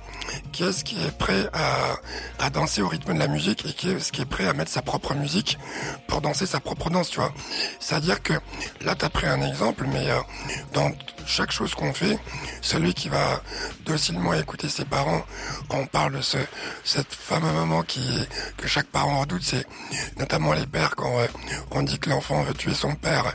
Qui 0.52 0.64
est-ce 0.64 0.84
qui 0.84 0.96
est 1.02 1.16
prêt 1.16 1.48
à, 1.52 1.96
à 2.38 2.50
danser 2.50 2.82
au 2.82 2.88
rythme 2.88 3.14
de 3.14 3.18
la 3.18 3.28
musique 3.28 3.64
et 3.66 3.72
qui 3.72 3.90
est-ce 3.90 4.12
qui 4.12 4.22
est 4.22 4.26
prêt 4.26 4.46
à 4.46 4.52
mettre 4.52 4.70
sa 4.70 4.82
propre 4.82 5.14
musique 5.14 5.58
pour 6.06 6.20
danser 6.20 6.46
sa 6.46 6.60
propre 6.60 6.90
danse, 6.90 7.10
tu 7.10 7.20
vois. 7.20 7.32
C'est-à-dire 7.78 8.22
que 8.22 8.34
là, 8.82 8.94
t'as 8.94 9.08
pris 9.08 9.26
un 9.26 9.40
exemple, 9.42 9.84
mais 9.86 10.10
euh, 10.10 10.20
dans 10.72 10.90
chaque 11.26 11.52
chose 11.52 11.74
qu'on 11.74 11.92
fait, 11.92 12.18
celui 12.60 12.94
qui 12.94 13.08
va 13.08 13.40
docilement 13.84 14.34
écouter 14.34 14.68
ses 14.68 14.84
parents, 14.84 15.22
on 15.70 15.86
parle 15.86 16.16
de 16.16 16.20
ce, 16.22 16.38
cette 16.84 17.12
fameux 17.12 17.52
moment 17.52 17.82
qui, 17.82 18.02
que 18.56 18.66
chaque 18.66 18.86
parent 18.86 19.20
redoute, 19.20 19.42
c'est 19.44 19.66
notamment 20.18 20.52
les 20.52 20.66
pères 20.66 20.96
quand 20.96 21.18
euh, 21.18 21.26
on 21.70 21.82
dit 21.82 21.98
que 21.98 22.10
l'enfant 22.10 22.42
veut 22.42 22.54
tuer 22.54 22.74
son 22.74 22.94
père 22.94 23.34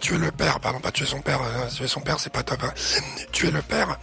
tuer 0.00 0.18
le 0.18 0.30
père, 0.32 0.58
pardon, 0.60 0.80
pas 0.80 0.90
tuer 0.90 1.06
son 1.06 1.20
père, 1.20 1.40
euh, 1.42 1.68
tuer 1.68 1.86
son 1.86 2.00
père 2.00 2.18
c'est 2.18 2.32
pas 2.32 2.42
top, 2.42 2.62
hein. 2.64 2.72
tuer 3.32 3.50
le 3.50 3.62
père, 3.62 3.98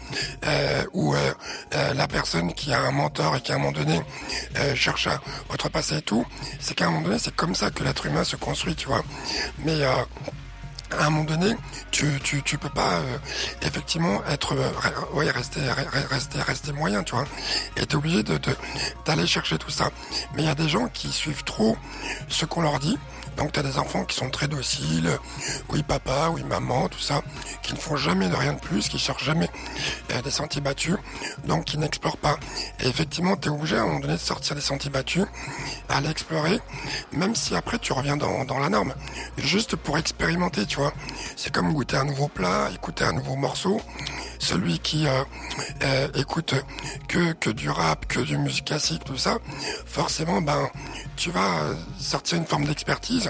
euh, 0.45 0.83
ou 0.93 1.15
euh, 1.15 1.33
euh, 1.75 1.93
la 1.93 2.07
personne 2.07 2.53
qui 2.53 2.73
a 2.73 2.81
un 2.81 2.91
mentor 2.91 3.35
et 3.35 3.41
qui 3.41 3.51
à 3.51 3.55
un 3.55 3.57
moment 3.57 3.71
donné 3.71 4.01
cherche 4.75 5.07
à 5.07 5.19
outrepasser 5.51 6.01
tout, 6.01 6.25
c'est 6.59 6.75
qu'à 6.75 6.85
un 6.85 6.91
moment 6.91 7.07
donné 7.07 7.19
c'est 7.19 7.35
comme 7.35 7.55
ça 7.55 7.71
que 7.71 7.83
l'être 7.83 8.05
humain 8.05 8.23
se 8.23 8.35
construit, 8.35 8.75
tu 8.75 8.87
vois. 8.87 9.03
Mais 9.59 9.83
à 9.83 10.05
un 11.05 11.09
moment 11.09 11.25
donné, 11.25 11.55
tu 11.91 12.19
tu 12.23 12.41
tu 12.43 12.57
peux 12.57 12.69
pas 12.69 13.01
effectivement 13.61 14.23
être 14.29 14.55
ouais 15.13 15.29
rester 15.29 15.61
rester 16.09 16.41
rester 16.41 16.71
moyen, 16.71 17.03
tu 17.03 17.15
vois. 17.15 17.25
Et 17.75 17.85
t'es 17.85 17.95
obligé 17.95 18.23
d'aller 18.23 19.27
chercher 19.27 19.57
tout 19.57 19.71
ça. 19.71 19.89
Mais 20.35 20.43
il 20.43 20.45
y 20.45 20.51
a 20.51 20.55
des 20.55 20.69
gens 20.69 20.87
qui 20.87 21.11
suivent 21.11 21.43
trop 21.43 21.77
ce 22.29 22.45
qu'on 22.45 22.61
leur 22.61 22.79
dit 22.79 22.97
donc 23.38 23.51
tu 23.53 23.60
as 23.60 23.63
des 23.63 23.77
enfants 23.77 24.03
qui 24.03 24.17
sont 24.17 24.29
très 24.29 24.48
dociles, 24.48 25.10
oui 25.70 25.84
papa, 25.84 26.29
oui 26.34 26.44
maman, 26.44 26.89
tout 26.89 27.00
ça, 27.00 27.22
qui 27.62 27.74
ne 27.74 27.77
font 27.79 27.96
jamais 27.96 28.27
de 28.29 28.36
rien 28.36 28.53
de 28.53 28.60
plus, 28.60 28.89
qui 28.89 28.98
cherchent 28.98 29.24
jamais 29.24 29.50
euh, 30.12 30.22
des 30.22 30.32
sentiers 30.32 30.62
battus, 30.62 30.96
donc 31.46 31.65
qui 31.65 31.77
n'explorent 31.77 32.17
pas. 32.17 32.38
Et 32.79 32.88
effectivement, 32.88 33.38
tu 33.38 33.48
es 33.48 33.51
obligé 33.51 33.77
à 33.77 33.82
un 33.82 33.86
moment 33.86 34.00
donné 34.00 34.13
de 34.13 34.20
sortir 34.20 34.56
des 34.56 34.62
sentiers 34.62 34.89
battus, 34.89 35.25
aller 35.89 36.10
explorer, 36.10 36.60
même 37.12 37.36
si 37.36 37.56
après 37.56 37.79
tu 37.79 37.94
reviens 37.94 38.17
dans, 38.17 38.44
dans 38.46 38.60
la 38.60 38.70
norme, 38.70 38.94
juste 39.38 39.75
pour 39.75 39.98
expérimenter, 39.98 40.65
tu 40.65 40.77
vois. 40.77 40.94
C'est 41.36 41.53
comme 41.53 41.74
goûter 41.74 41.98
un 41.98 42.06
nouveau 42.06 42.27
plat, 42.27 42.70
écouter 42.74 43.03
un 43.03 43.13
nouveau 43.13 43.36
morceau. 43.36 43.79
Celui 44.39 44.77
qui 44.79 45.08
euh, 45.08 45.24
euh, 45.84 46.08
écoute 46.15 46.53
que, 47.08 47.34
que 47.34 47.50
du 47.50 47.70
rap, 47.70 48.06
que 48.08 48.20
du 48.20 48.38
musique 48.38 48.65
classique, 48.65 49.03
tout 49.03 49.17
ça, 49.17 49.39
forcément, 49.86 50.41
ben, 50.41 50.70
tu 51.15 51.32
vas 51.32 51.75
sortir 52.00 52.38
une 52.38 52.46
forme 52.46 52.65
d'expertise 52.65 53.26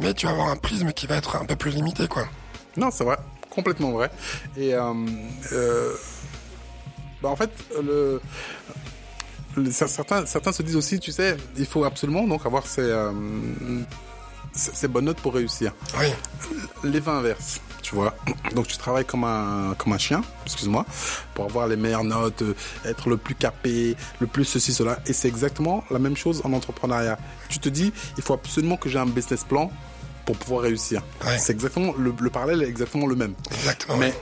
mais 0.00 0.14
tu 0.14 0.26
vas 0.26 0.32
avoir 0.32 0.48
un 0.48 0.56
prisme 0.56 0.92
qui 0.92 1.06
va 1.06 1.16
être 1.16 1.36
un 1.36 1.44
peu 1.44 1.56
plus 1.56 1.70
limité, 1.70 2.08
quoi. 2.08 2.26
Non, 2.76 2.90
c'est 2.90 3.04
vrai, 3.04 3.16
complètement 3.50 3.90
vrai. 3.92 4.10
Et 4.56 4.74
euh, 4.74 4.92
euh, 5.52 5.94
bah 7.22 7.28
en 7.28 7.36
fait, 7.36 7.50
le, 7.82 8.20
certains, 9.70 10.26
certains 10.26 10.52
se 10.52 10.62
disent 10.62 10.76
aussi, 10.76 11.00
tu 11.00 11.12
sais, 11.12 11.36
il 11.56 11.66
faut 11.66 11.84
absolument 11.84 12.26
donc 12.26 12.46
avoir 12.46 12.66
ces, 12.66 12.82
euh, 12.82 13.12
c'est 14.52 14.88
bonne 14.88 15.06
note 15.06 15.18
pour 15.18 15.34
réussir. 15.34 15.72
Oui. 15.98 16.06
L'effet 16.84 17.10
inverse, 17.10 17.60
tu 17.82 17.94
vois. 17.94 18.14
Donc 18.54 18.66
tu 18.66 18.76
travailles 18.76 19.04
comme 19.04 19.24
un, 19.24 19.74
comme 19.78 19.92
un 19.92 19.98
chien, 19.98 20.22
excuse-moi, 20.46 20.84
pour 21.34 21.44
avoir 21.46 21.66
les 21.66 21.76
meilleures 21.76 22.04
notes, 22.04 22.42
euh, 22.42 22.54
être 22.84 23.08
le 23.08 23.16
plus 23.16 23.34
capé, 23.34 23.96
le 24.20 24.26
plus 24.26 24.44
ceci, 24.44 24.72
cela. 24.72 24.98
Et 25.06 25.12
c'est 25.12 25.28
exactement 25.28 25.84
la 25.90 25.98
même 25.98 26.16
chose 26.16 26.42
en 26.44 26.52
entrepreneuriat. 26.52 27.18
Tu 27.48 27.58
te 27.58 27.68
dis, 27.68 27.92
il 28.16 28.22
faut 28.22 28.34
absolument 28.34 28.76
que 28.76 28.88
j'ai 28.88 28.98
un 28.98 29.06
business 29.06 29.44
plan 29.44 29.70
pour 30.26 30.36
pouvoir 30.36 30.62
réussir. 30.62 31.02
Ouais. 31.24 31.38
C'est 31.38 31.52
exactement, 31.52 31.92
le, 31.98 32.14
le 32.18 32.30
parallèle 32.30 32.62
est 32.62 32.68
exactement 32.68 33.06
le 33.06 33.16
même. 33.16 33.34
Exactement. 33.52 33.98
Mais 33.98 34.14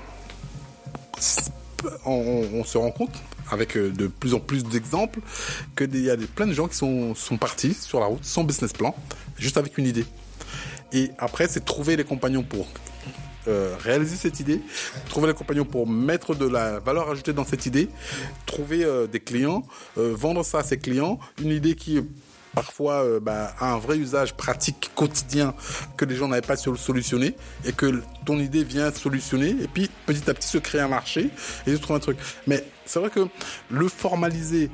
on, 2.04 2.44
on 2.54 2.64
se 2.64 2.78
rend 2.78 2.90
compte 2.90 3.14
avec 3.50 3.76
euh, 3.76 3.90
de 3.90 4.08
plus 4.08 4.34
en 4.34 4.40
plus 4.40 4.64
d'exemples 4.64 5.20
qu'il 5.76 5.98
y 5.98 6.10
a 6.10 6.16
plein 6.16 6.46
de 6.46 6.52
gens 6.52 6.68
qui 6.68 6.76
sont, 6.76 7.14
sont 7.14 7.38
partis 7.38 7.74
sur 7.74 8.00
la 8.00 8.06
route 8.06 8.24
sans 8.24 8.44
business 8.44 8.72
plan, 8.72 8.94
juste 9.38 9.56
avec 9.56 9.78
une 9.78 9.86
idée. 9.86 10.04
Et 10.92 11.10
après, 11.18 11.48
c'est 11.48 11.64
trouver 11.64 11.96
les 11.96 12.04
compagnons 12.04 12.42
pour 12.42 12.66
euh, 13.48 13.74
réaliser 13.80 14.16
cette 14.16 14.40
idée, 14.40 14.60
trouver 15.08 15.28
les 15.28 15.34
compagnons 15.34 15.64
pour 15.64 15.88
mettre 15.88 16.34
de 16.34 16.46
la 16.46 16.78
valeur 16.80 17.10
ajoutée 17.10 17.32
dans 17.32 17.44
cette 17.44 17.66
idée, 17.66 17.88
trouver 18.46 18.84
euh, 18.84 19.06
des 19.06 19.20
clients, 19.20 19.64
euh, 19.96 20.14
vendre 20.16 20.44
ça 20.44 20.58
à 20.58 20.62
ses 20.62 20.78
clients, 20.78 21.18
une 21.40 21.50
idée 21.50 21.74
qui 21.74 22.00
parfois 22.54 23.04
euh, 23.04 23.20
bah, 23.20 23.54
a 23.60 23.72
un 23.72 23.78
vrai 23.78 23.98
usage 23.98 24.34
pratique 24.34 24.90
quotidien 24.94 25.54
que 25.96 26.04
les 26.04 26.16
gens 26.16 26.28
n'avaient 26.28 26.46
pas 26.46 26.56
su 26.56 26.74
solutionner 26.76 27.36
et 27.64 27.72
que 27.72 28.02
ton 28.24 28.38
idée 28.38 28.64
vient 28.64 28.92
solutionner 28.92 29.50
et 29.50 29.68
puis 29.68 29.88
petit 30.06 30.28
à 30.28 30.34
petit 30.34 30.48
se 30.48 30.58
créer 30.58 30.80
un 30.80 30.88
marché 30.88 31.30
et 31.66 31.72
tu 31.72 31.78
trouves 31.78 31.96
un 31.96 32.00
truc. 32.00 32.18
Mais 32.46 32.64
c'est 32.88 32.98
vrai 32.98 33.10
que 33.10 33.28
le 33.70 33.88
formaliser 33.88 34.70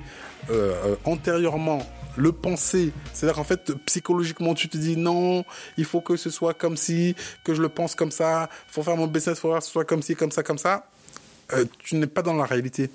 euh, 0.50 0.75
euh, 0.85 0.97
antérieurement 1.04 1.87
le 2.16 2.30
penser, 2.30 2.92
c'est-à-dire 3.12 3.35
qu'en 3.35 3.44
fait 3.44 3.73
psychologiquement 3.87 4.54
tu 4.54 4.68
te 4.68 4.76
dis 4.76 4.97
non, 4.97 5.44
il 5.76 5.85
faut 5.85 6.00
que 6.00 6.16
ce 6.16 6.30
soit 6.30 6.54
comme 6.54 6.76
si, 6.76 7.16
que 7.42 7.54
je 7.54 7.61
le 7.61 7.68
pense 7.68 7.97
comme 7.97 8.12
ça, 8.12 8.49
faut 8.68 8.85
faire 8.85 8.97
mon 8.97 9.09
business, 9.09 9.40
faut 9.40 9.52
que 9.52 9.61
ce 9.61 9.71
soit 9.71 9.85
comme 9.85 10.00
ci, 10.00 10.14
comme 10.14 10.30
ça, 10.30 10.44
comme 10.44 10.59
ça. 10.59 10.87
Euh, 11.52 11.64
tu 11.78 11.97
n'es 11.97 12.06
pas 12.06 12.23
dans 12.23 12.35
la 12.35 12.44
réalité. 12.44 12.88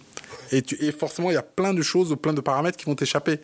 Et, 0.52 0.92
forcément, 0.92 1.30
il 1.30 1.36
y 1.36 1.38
a 1.38 1.44
plein 1.44 1.76
de 1.76 1.82
choses, 1.84 2.16
plein 2.20 2.34
de 2.34 2.42
paramètres 2.42 2.78
qui 2.78 2.86
vont 2.86 2.96
t'échapper. 2.96 3.40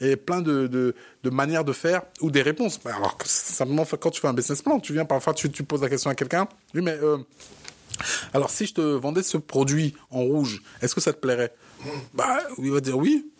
Et 0.00 0.16
plein 0.16 0.40
de, 0.40 0.94
manières 1.24 1.62
de 1.62 1.72
faire 1.72 2.02
ou 2.20 2.30
des 2.32 2.42
réponses. 2.42 2.80
Alors 2.84 3.16
simplement, 3.24 3.84
quand 4.00 4.10
tu 4.10 4.20
fais 4.20 4.26
un 4.26 4.34
business 4.34 4.62
plan, 4.62 4.80
tu 4.80 4.92
viens 4.94 5.04
parfois, 5.04 5.34
tu, 5.34 5.48
poses 5.62 5.82
la 5.82 5.88
question 5.88 6.10
à 6.10 6.14
quelqu'un. 6.14 6.48
Oui, 6.74 6.80
mais 6.82 6.98
alors 8.32 8.50
si 8.50 8.66
je 8.66 8.74
te 8.74 8.80
vendais 8.80 9.22
ce 9.22 9.36
produit 9.36 9.94
en 10.10 10.22
rouge, 10.22 10.62
est-ce 10.82 10.94
que 10.94 11.00
ça 11.00 11.12
te 11.12 11.18
plairait? 11.18 11.52
Bah, 12.14 12.38
il 12.58 12.70
va 12.70 12.80
dire 12.80 12.96
oui 12.96 13.30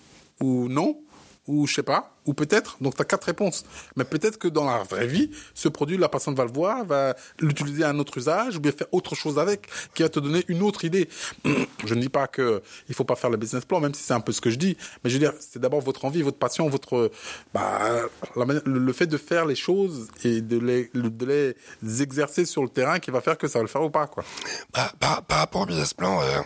ou 0.41 0.69
non 0.69 1.01
ou 1.47 1.67
je 1.67 1.75
sais 1.75 1.83
pas, 1.83 2.18
ou 2.27 2.35
peut-être. 2.35 2.77
Donc 2.81 2.97
tu 2.97 3.03
as 3.03 3.05
quatre 3.05 3.25
réponses. 3.25 3.65
Mais 3.97 4.05
peut-être 4.05 4.39
que 4.39 4.49
dans 4.49 4.65
la 4.65 4.83
vraie 4.83 5.07
vie, 5.07 5.31
ce 5.55 5.69
produit, 5.69 5.97
la 5.97 6.09
personne 6.09 6.35
va 6.35 6.45
le 6.45 6.53
voir, 6.53 6.85
va 6.85 7.15
l'utiliser 7.41 7.85
à 7.85 7.91
un 7.91 7.99
autre 7.99 8.19
usage, 8.19 8.57
ou 8.57 8.61
bien 8.61 8.73
faire 8.73 8.89
autre 8.93 9.15
chose 9.15 9.39
avec, 9.39 9.69
qui 9.95 10.03
va 10.03 10.09
te 10.09 10.21
donner 10.21 10.45
une 10.49 10.63
autre 10.63 10.85
idée. 10.85 11.09
Je 11.85 11.95
ne 11.95 12.01
dis 12.01 12.09
pas 12.09 12.27
que 12.27 12.63
il 12.89 12.95
faut 12.95 13.05
pas 13.05 13.17
faire 13.17 13.31
le 13.31 13.37
business 13.37 13.65
plan, 13.65 13.81
même 13.81 13.95
si 13.95 14.03
c'est 14.03 14.15
un 14.15 14.21
peu 14.21 14.33
ce 14.33 14.41
que 14.41 14.51
je 14.51 14.57
dis. 14.57 14.77
Mais 15.03 15.11
je 15.11 15.15
veux 15.15 15.21
dire, 15.21 15.33
c'est 15.39 15.59
d'abord 15.59 15.81
votre 15.81 16.05
envie, 16.05 16.23
votre 16.23 16.39
passion, 16.39 16.69
votre 16.69 17.11
bah, 17.55 18.01
le 18.37 18.93
fait 18.93 19.07
de 19.07 19.17
faire 19.17 19.47
les 19.47 19.55
choses 19.55 20.09
et 20.25 20.41
de 20.41 20.59
les, 20.59 20.91
de 20.95 21.55
les 21.83 22.03
exercer 22.03 22.45
sur 22.45 22.63
le 22.63 22.69
terrain 22.69 22.99
qui 22.99 23.11
va 23.11 23.21
faire 23.21 23.39
que 23.39 23.49
ça 23.49 23.59
va 23.59 23.63
le 23.63 23.69
faire 23.69 23.83
ou 23.83 23.91
pas, 23.91 24.07
quoi. 24.07 24.25
Bah, 24.73 24.93
par, 24.99 25.23
par, 25.23 25.39
rapport 25.39 25.63
au 25.63 25.67
business 25.67 25.95
plan, 25.95 26.21
euh, 26.23 26.41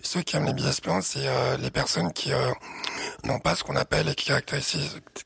ceux 0.00 0.22
qui 0.22 0.36
aiment 0.36 0.46
les 0.46 0.52
business 0.52 0.80
plans, 0.80 1.00
c'est 1.00 1.26
euh, 1.26 1.56
les 1.58 1.70
personnes 1.70 2.12
qui 2.12 2.32
euh, 2.32 2.50
n'ont 3.24 3.38
pas 3.38 3.54
ce 3.54 3.64
qu'on 3.64 3.76
appelle 3.76 4.08
et 4.08 4.14
qui 4.14 4.32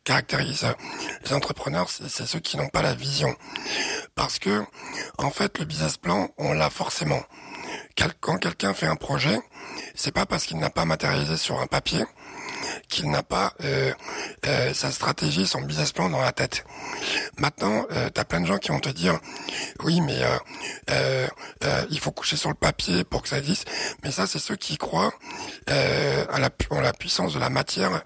caractérisent 0.05 0.75
les 1.25 1.33
entrepreneurs, 1.33 1.89
c'est 1.91 2.27
ceux 2.27 2.41
qui 2.41 2.57
n'ont 2.57 2.69
pas 2.69 2.83
la 2.83 2.95
vision. 2.95 3.35
Parce 4.15 4.39
que, 4.39 4.65
en 5.19 5.31
fait, 5.31 5.59
le 5.59 5.65
business 5.65 5.97
plan, 5.97 6.29
on 6.39 6.53
l'a 6.53 6.71
forcément. 6.71 7.23
Quand 8.21 8.39
quelqu'un 8.39 8.73
fait 8.73 8.87
un 8.87 8.97
projet, 8.97 9.39
c'est 9.95 10.13
pas 10.13 10.27
parce 10.27 10.45
qu'il 10.45 10.59
n'a 10.59 10.71
pas 10.71 10.85
matérialisé 10.85 11.37
sur 11.37 11.61
un 11.61 11.67
papier 11.67 12.05
qu'il 12.91 13.11
n'a 13.11 13.23
pas 13.23 13.55
euh, 13.65 13.93
euh, 14.47 14.75
sa 14.75 14.91
stratégie, 14.91 15.47
son 15.47 15.63
business 15.63 15.93
plan 15.93 16.11
dans 16.11 16.21
la 16.21 16.33
tête. 16.33 16.65
Maintenant, 17.39 17.87
euh, 17.93 18.11
tu 18.13 18.21
as 18.21 18.25
plein 18.25 18.41
de 18.41 18.47
gens 18.47 18.59
qui 18.59 18.69
vont 18.69 18.81
te 18.81 18.91
dire, 18.91 19.19
oui, 19.85 20.01
mais 20.01 20.19
euh, 20.91 21.27
il 21.89 21.99
faut 21.99 22.11
coucher 22.11 22.37
sur 22.37 22.51
le 22.51 22.55
papier 22.55 23.05
pour 23.05 23.23
que 23.23 23.29
ça 23.29 23.39
existe. 23.39 23.71
Mais 24.03 24.11
ça, 24.11 24.27
c'est 24.27 24.39
ceux 24.39 24.57
qui 24.57 24.77
croient 24.77 25.13
à 25.69 26.39
la, 26.39 26.51
la 26.83 26.93
puissance 26.93 27.33
de 27.33 27.39
la 27.39 27.49
matière 27.49 28.03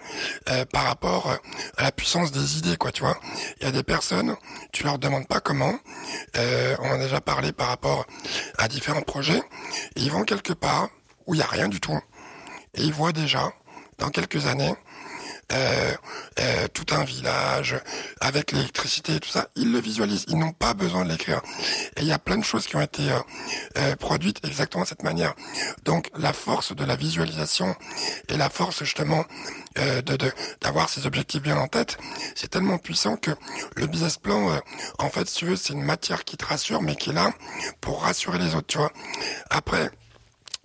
par 0.72 0.84
rapport 0.84 1.36
à 1.76 1.82
la 1.82 1.90
puissance 1.90 2.30
des 2.30 2.58
idées, 2.58 2.76
quoi. 2.76 2.92
Tu 2.92 3.02
vois, 3.02 3.18
il 3.60 3.64
y 3.64 3.68
a 3.68 3.72
des 3.72 3.82
personnes, 3.82 4.36
tu 4.72 4.84
leur 4.84 4.98
demandes 4.98 5.26
pas 5.26 5.40
comment. 5.40 5.74
On 6.36 6.88
en 6.88 6.92
a 6.92 6.98
déjà 6.98 7.20
parlé 7.20 7.52
par 7.52 7.68
rapport 7.68 8.06
à 8.58 8.68
différents 8.68 9.02
projets. 9.02 9.42
Et 9.96 10.02
ils 10.02 10.12
vont 10.12 10.24
quelque 10.24 10.52
part 10.52 10.90
où 11.26 11.34
il 11.34 11.38
y 11.38 11.42
a 11.42 11.46
rien 11.46 11.68
du 11.68 11.80
tout. 11.80 11.98
Et 12.74 12.82
ils 12.82 12.92
voient 12.92 13.12
déjà 13.12 13.52
dans 13.98 14.10
quelques 14.10 14.46
années, 14.46 14.74
euh, 15.52 15.92
euh, 16.40 16.68
tout 16.72 16.86
un 16.94 17.04
village 17.04 17.76
avec 18.20 18.52
l'électricité 18.52 19.16
et 19.16 19.20
tout 19.20 19.28
ça, 19.28 19.48
ils 19.56 19.70
le 19.70 19.78
visualisent. 19.78 20.24
Ils 20.28 20.38
n'ont 20.38 20.52
pas 20.52 20.74
besoin 20.74 21.04
de 21.04 21.10
l'écrire. 21.10 21.42
Et 21.96 22.00
il 22.00 22.06
y 22.06 22.12
a 22.12 22.18
plein 22.18 22.38
de 22.38 22.44
choses 22.44 22.66
qui 22.66 22.76
ont 22.76 22.80
été 22.80 23.10
euh, 23.10 23.18
euh, 23.78 23.96
produites 23.96 24.40
exactement 24.44 24.84
de 24.84 24.88
cette 24.88 25.02
manière. 25.02 25.34
Donc 25.84 26.10
la 26.16 26.32
force 26.32 26.74
de 26.74 26.84
la 26.84 26.96
visualisation 26.96 27.74
et 28.28 28.36
la 28.36 28.48
force 28.48 28.84
justement 28.84 29.24
euh, 29.78 30.02
de 30.02 30.16
d'avoir 30.60 30.88
ces 30.88 31.06
objectifs 31.06 31.42
bien 31.42 31.56
en 31.56 31.68
tête, 31.68 31.98
c'est 32.34 32.48
tellement 32.48 32.78
puissant 32.78 33.16
que 33.16 33.32
le 33.76 33.86
business 33.86 34.16
plan, 34.16 34.50
euh, 34.50 34.58
en 34.98 35.10
fait, 35.10 35.28
si 35.28 35.38
tu 35.38 35.46
veux, 35.46 35.56
c'est 35.56 35.72
une 35.72 35.82
matière 35.82 36.24
qui 36.24 36.36
te 36.36 36.44
rassure, 36.44 36.80
mais 36.80 36.96
qui 36.96 37.10
est 37.10 37.14
là 37.14 37.32
pour 37.80 38.02
rassurer 38.02 38.38
les 38.38 38.54
autres. 38.54 38.68
Tu 38.68 38.78
vois. 38.78 38.92
Après 39.50 39.90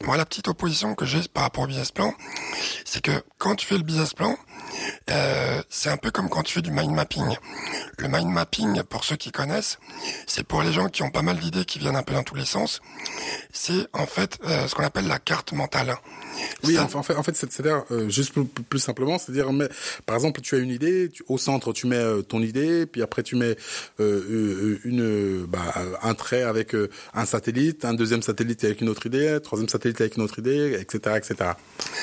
moi, 0.03 0.17
la 0.17 0.25
petite 0.25 0.47
opposition 0.47 0.95
que 0.95 1.05
j'ai 1.05 1.21
par 1.33 1.43
rapport 1.43 1.63
au 1.63 1.67
business 1.67 1.91
plan, 1.91 2.13
c'est 2.85 3.01
que 3.01 3.23
quand 3.37 3.55
tu 3.55 3.65
fais 3.65 3.77
le 3.77 3.83
business 3.83 4.13
plan, 4.13 4.37
euh, 5.09 5.61
c'est 5.69 5.89
un 5.89 5.97
peu 5.97 6.11
comme 6.11 6.29
quand 6.29 6.43
tu 6.43 6.53
fais 6.53 6.61
du 6.61 6.71
mind 6.71 6.91
mapping. 6.91 7.37
Le 7.97 8.07
mind 8.07 8.29
mapping, 8.29 8.83
pour 8.83 9.03
ceux 9.03 9.15
qui 9.15 9.31
connaissent, 9.31 9.79
c'est 10.25 10.43
pour 10.43 10.61
les 10.61 10.71
gens 10.71 10.87
qui 10.87 11.03
ont 11.03 11.09
pas 11.09 11.21
mal 11.21 11.37
d'idées 11.37 11.65
qui 11.65 11.79
viennent 11.79 11.95
un 11.95 12.03
peu 12.03 12.13
dans 12.13 12.23
tous 12.23 12.35
les 12.35 12.45
sens. 12.45 12.81
C'est 13.51 13.87
en 13.93 14.05
fait 14.05 14.39
euh, 14.45 14.67
ce 14.67 14.75
qu'on 14.75 14.83
appelle 14.83 15.07
la 15.07 15.19
carte 15.19 15.51
mentale. 15.51 15.95
Oui, 16.63 16.75
ça... 16.75 16.83
en 16.93 17.03
fait, 17.03 17.15
en 17.15 17.23
fait, 17.23 17.35
c'est-à-dire 17.35 17.83
euh, 17.91 18.09
juste 18.09 18.33
plus, 18.33 18.45
plus 18.45 18.79
simplement, 18.79 19.17
c'est-à-dire, 19.17 19.49
par 20.05 20.15
exemple, 20.15 20.41
tu 20.41 20.55
as 20.55 20.59
une 20.59 20.69
idée, 20.69 21.09
tu, 21.09 21.23
au 21.27 21.37
centre, 21.37 21.73
tu 21.73 21.87
mets 21.87 21.95
euh, 21.95 22.21
ton 22.21 22.41
idée, 22.41 22.85
puis 22.85 23.01
après 23.01 23.23
tu 23.23 23.35
mets 23.35 23.55
euh, 23.99 24.79
une, 24.83 25.45
bah, 25.45 25.73
un 26.01 26.13
trait 26.13 26.43
avec 26.43 26.75
un 27.13 27.25
satellite, 27.25 27.85
un 27.85 27.93
deuxième 27.93 28.21
satellite 28.21 28.63
avec 28.63 28.81
une 28.81 28.89
autre 28.89 29.05
idée, 29.05 29.29
un 29.29 29.39
troisième 29.39 29.69
satellite 29.69 29.99
avec 30.01 30.17
une 30.17 30.23
autre 30.23 30.39
idée, 30.39 30.77
etc., 30.79 31.17
etc. 31.17 31.51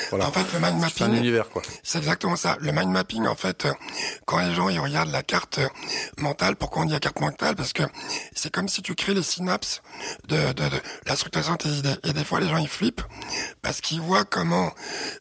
Voilà. 0.09 0.27
En 0.27 0.31
fait, 0.31 0.45
le 0.53 0.59
mind 0.59 0.79
mapping, 0.79 0.95
c'est 0.97 1.03
un 1.03 1.13
univers, 1.13 1.49
quoi. 1.49 1.61
C'est 1.83 1.99
exactement 1.99 2.35
ça. 2.35 2.57
Le 2.59 2.71
mind 2.71 2.89
mapping, 2.91 3.25
en 3.27 3.35
fait, 3.35 3.67
quand 4.25 4.39
les 4.39 4.53
gens 4.53 4.69
ils 4.69 4.79
regardent 4.79 5.11
la 5.11 5.23
carte 5.23 5.59
mentale, 6.17 6.55
pourquoi 6.55 6.83
on 6.83 6.85
dit 6.85 6.93
la 6.93 6.99
carte 6.99 7.19
mentale? 7.19 7.55
Parce 7.55 7.73
que 7.73 7.83
c'est 8.33 8.51
comme 8.51 8.67
si 8.67 8.81
tu 8.81 8.95
crées 8.95 9.13
les 9.13 9.23
synapses 9.23 9.81
de, 10.27 10.35
de, 10.35 10.69
de 10.69 10.77
la 11.05 11.15
structuration 11.15 11.53
de 11.53 11.57
tes 11.57 11.69
idées. 11.69 11.95
Et 12.03 12.13
des 12.13 12.23
fois, 12.23 12.39
les 12.39 12.47
gens 12.47 12.57
ils 12.57 12.67
flippent 12.67 13.01
parce 13.61 13.81
qu'ils 13.81 14.01
voient 14.01 14.25
comment 14.29 14.71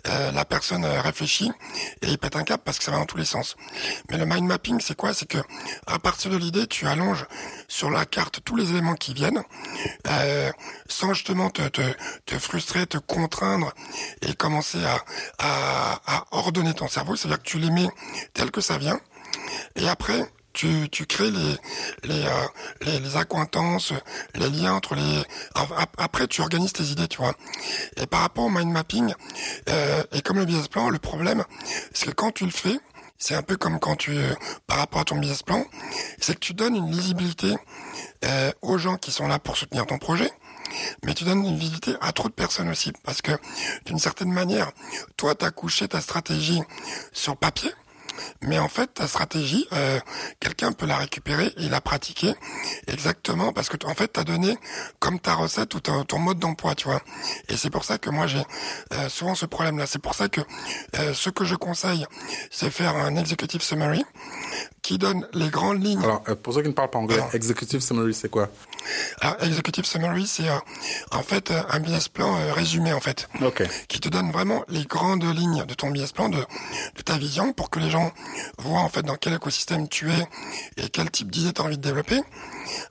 euh, 0.08 0.32
la 0.32 0.44
personne 0.44 0.84
réfléchit 0.84 1.50
et 2.02 2.08
il 2.08 2.18
pète 2.18 2.36
un 2.36 2.44
cap 2.44 2.62
parce 2.64 2.78
que 2.78 2.84
ça 2.84 2.90
va 2.90 2.98
dans 2.98 3.06
tous 3.06 3.16
les 3.16 3.24
sens. 3.24 3.56
Mais 4.10 4.18
le 4.18 4.26
mind 4.26 4.44
mapping, 4.44 4.80
c'est 4.80 4.96
quoi? 4.96 5.14
C'est 5.14 5.26
que 5.26 5.38
à 5.86 5.98
partir 5.98 6.30
de 6.30 6.36
l'idée, 6.36 6.66
tu 6.66 6.86
allonges 6.86 7.26
sur 7.68 7.90
la 7.90 8.04
carte 8.04 8.40
tous 8.44 8.56
les 8.56 8.70
éléments 8.70 8.94
qui 8.94 9.14
viennent, 9.14 9.42
euh, 10.08 10.52
sans 10.88 11.14
justement 11.14 11.50
te, 11.50 11.66
te, 11.68 11.82
te, 12.26 12.38
frustrer, 12.38 12.86
te 12.86 12.98
contraindre 12.98 13.72
et 14.22 14.34
commencer 14.34 14.84
à, 14.84 15.02
à, 15.38 16.00
à 16.06 16.24
ordonner 16.32 16.74
ton 16.74 16.88
cerveau. 16.88 17.16
C'est-à-dire 17.16 17.38
que 17.42 17.48
tu 17.48 17.58
les 17.58 17.70
mets 17.70 17.88
tel 18.34 18.50
que 18.50 18.60
ça 18.60 18.78
vient. 18.78 19.00
Et 19.76 19.88
après, 19.88 20.30
tu, 20.56 20.88
tu 20.90 21.04
crées 21.04 21.30
les 21.30 21.56
les, 22.04 22.24
euh, 22.24 22.46
les, 22.80 22.98
les 22.98 23.16
accointances, 23.16 23.92
les 24.34 24.48
liens 24.48 24.74
entre 24.74 24.94
les. 24.94 25.22
Après, 25.98 26.26
tu 26.26 26.40
organises 26.40 26.72
tes 26.72 26.84
idées, 26.84 27.08
tu 27.08 27.18
vois. 27.18 27.34
Et 27.96 28.06
par 28.06 28.20
rapport 28.20 28.44
au 28.44 28.50
mind 28.50 28.72
mapping, 28.72 29.12
euh, 29.68 30.02
et 30.12 30.22
comme 30.22 30.38
le 30.38 30.46
business 30.46 30.68
plan, 30.68 30.88
le 30.88 30.98
problème, 30.98 31.44
c'est 31.92 32.06
que 32.06 32.12
quand 32.12 32.32
tu 32.32 32.46
le 32.46 32.50
fais, 32.50 32.78
c'est 33.18 33.34
un 33.34 33.42
peu 33.42 33.56
comme 33.56 33.78
quand 33.78 33.96
tu, 33.96 34.16
par 34.66 34.78
rapport 34.78 35.02
à 35.02 35.04
ton 35.04 35.16
business 35.18 35.42
plan, 35.42 35.64
c'est 36.20 36.34
que 36.34 36.40
tu 36.40 36.54
donnes 36.54 36.74
une 36.74 36.90
lisibilité 36.90 37.54
euh, 38.24 38.50
aux 38.62 38.78
gens 38.78 38.96
qui 38.96 39.12
sont 39.12 39.28
là 39.28 39.38
pour 39.38 39.56
soutenir 39.56 39.86
ton 39.86 39.98
projet, 39.98 40.30
mais 41.04 41.14
tu 41.14 41.24
donnes 41.24 41.44
une 41.44 41.56
visibilité 41.56 41.96
à 42.00 42.12
trop 42.12 42.28
de 42.28 42.34
personnes 42.34 42.70
aussi, 42.70 42.92
parce 43.04 43.20
que 43.20 43.32
d'une 43.84 43.98
certaine 43.98 44.32
manière, 44.32 44.72
toi, 45.16 45.34
tu 45.34 45.44
as 45.44 45.50
couché 45.50 45.86
ta 45.88 46.00
stratégie 46.00 46.62
sur 47.12 47.36
papier, 47.36 47.72
Mais 48.42 48.58
en 48.58 48.68
fait, 48.68 48.94
ta 48.94 49.06
stratégie, 49.06 49.66
euh, 49.72 49.98
quelqu'un 50.40 50.72
peut 50.72 50.86
la 50.86 50.96
récupérer 50.96 51.52
et 51.56 51.68
la 51.68 51.80
pratiquer 51.80 52.34
exactement 52.86 53.52
parce 53.52 53.68
que 53.68 53.76
en 53.86 53.94
fait, 53.94 54.08
t'as 54.08 54.24
donné 54.24 54.56
comme 54.98 55.18
ta 55.20 55.34
recette 55.34 55.74
ou 55.74 55.80
ton, 55.80 56.04
ton 56.04 56.18
mode 56.18 56.38
d'emploi, 56.38 56.74
tu 56.74 56.88
vois. 56.88 57.02
Et 57.48 57.56
c'est 57.56 57.70
pour 57.70 57.84
ça 57.84 57.98
que 57.98 58.10
moi 58.10 58.26
j'ai 58.26 58.42
euh, 58.94 59.08
souvent 59.08 59.34
ce 59.34 59.46
problème-là. 59.46 59.86
C'est 59.86 59.98
pour 60.00 60.14
ça 60.14 60.28
que 60.28 60.40
euh, 60.98 61.14
ce 61.14 61.30
que 61.30 61.44
je 61.44 61.54
conseille, 61.54 62.06
c'est 62.50 62.70
faire 62.70 62.96
un 62.96 63.16
executive 63.16 63.62
summary 63.62 64.04
qui 64.82 64.98
donne 64.98 65.26
les 65.32 65.48
grandes 65.48 65.82
lignes. 65.82 66.02
Alors, 66.02 66.22
euh, 66.28 66.36
pour 66.36 66.54
ceux 66.54 66.62
qui 66.62 66.68
ne 66.68 66.72
parlent 66.72 66.90
pas 66.90 66.98
anglais, 66.98 67.18
executive 67.32 67.80
summary, 67.80 68.14
c'est 68.14 68.28
quoi? 68.28 68.48
Alors, 69.20 69.42
executive 69.42 69.84
summary, 69.84 70.26
c'est 70.26 70.48
euh, 70.48 70.56
en 71.10 71.22
fait 71.22 71.50
euh, 71.50 71.60
un 71.70 71.80
business 71.80 72.08
plan 72.08 72.32
résumé 72.52 72.92
en 72.92 73.00
fait, 73.00 73.28
Ok. 73.42 73.64
qui 73.88 73.98
te 73.98 74.08
donne 74.08 74.30
vraiment 74.30 74.62
les 74.68 74.84
grandes 74.84 75.24
lignes 75.24 75.64
de 75.64 75.74
ton 75.74 75.90
business 75.90 76.12
plan, 76.12 76.28
de, 76.28 76.38
de 76.38 77.02
ta 77.02 77.18
vision, 77.18 77.52
pour 77.52 77.68
que 77.70 77.80
les 77.80 77.90
gens 77.90 78.05
voient 78.58 78.80
en 78.80 78.88
fait 78.88 79.02
dans 79.02 79.16
quel 79.16 79.34
écosystème 79.34 79.88
tu 79.88 80.10
es 80.10 80.26
et 80.76 80.88
quel 80.88 81.10
type 81.10 81.30
d'idée 81.30 81.52
tu 81.52 81.60
as 81.60 81.64
envie 81.64 81.76
de 81.78 81.82
développer. 81.82 82.20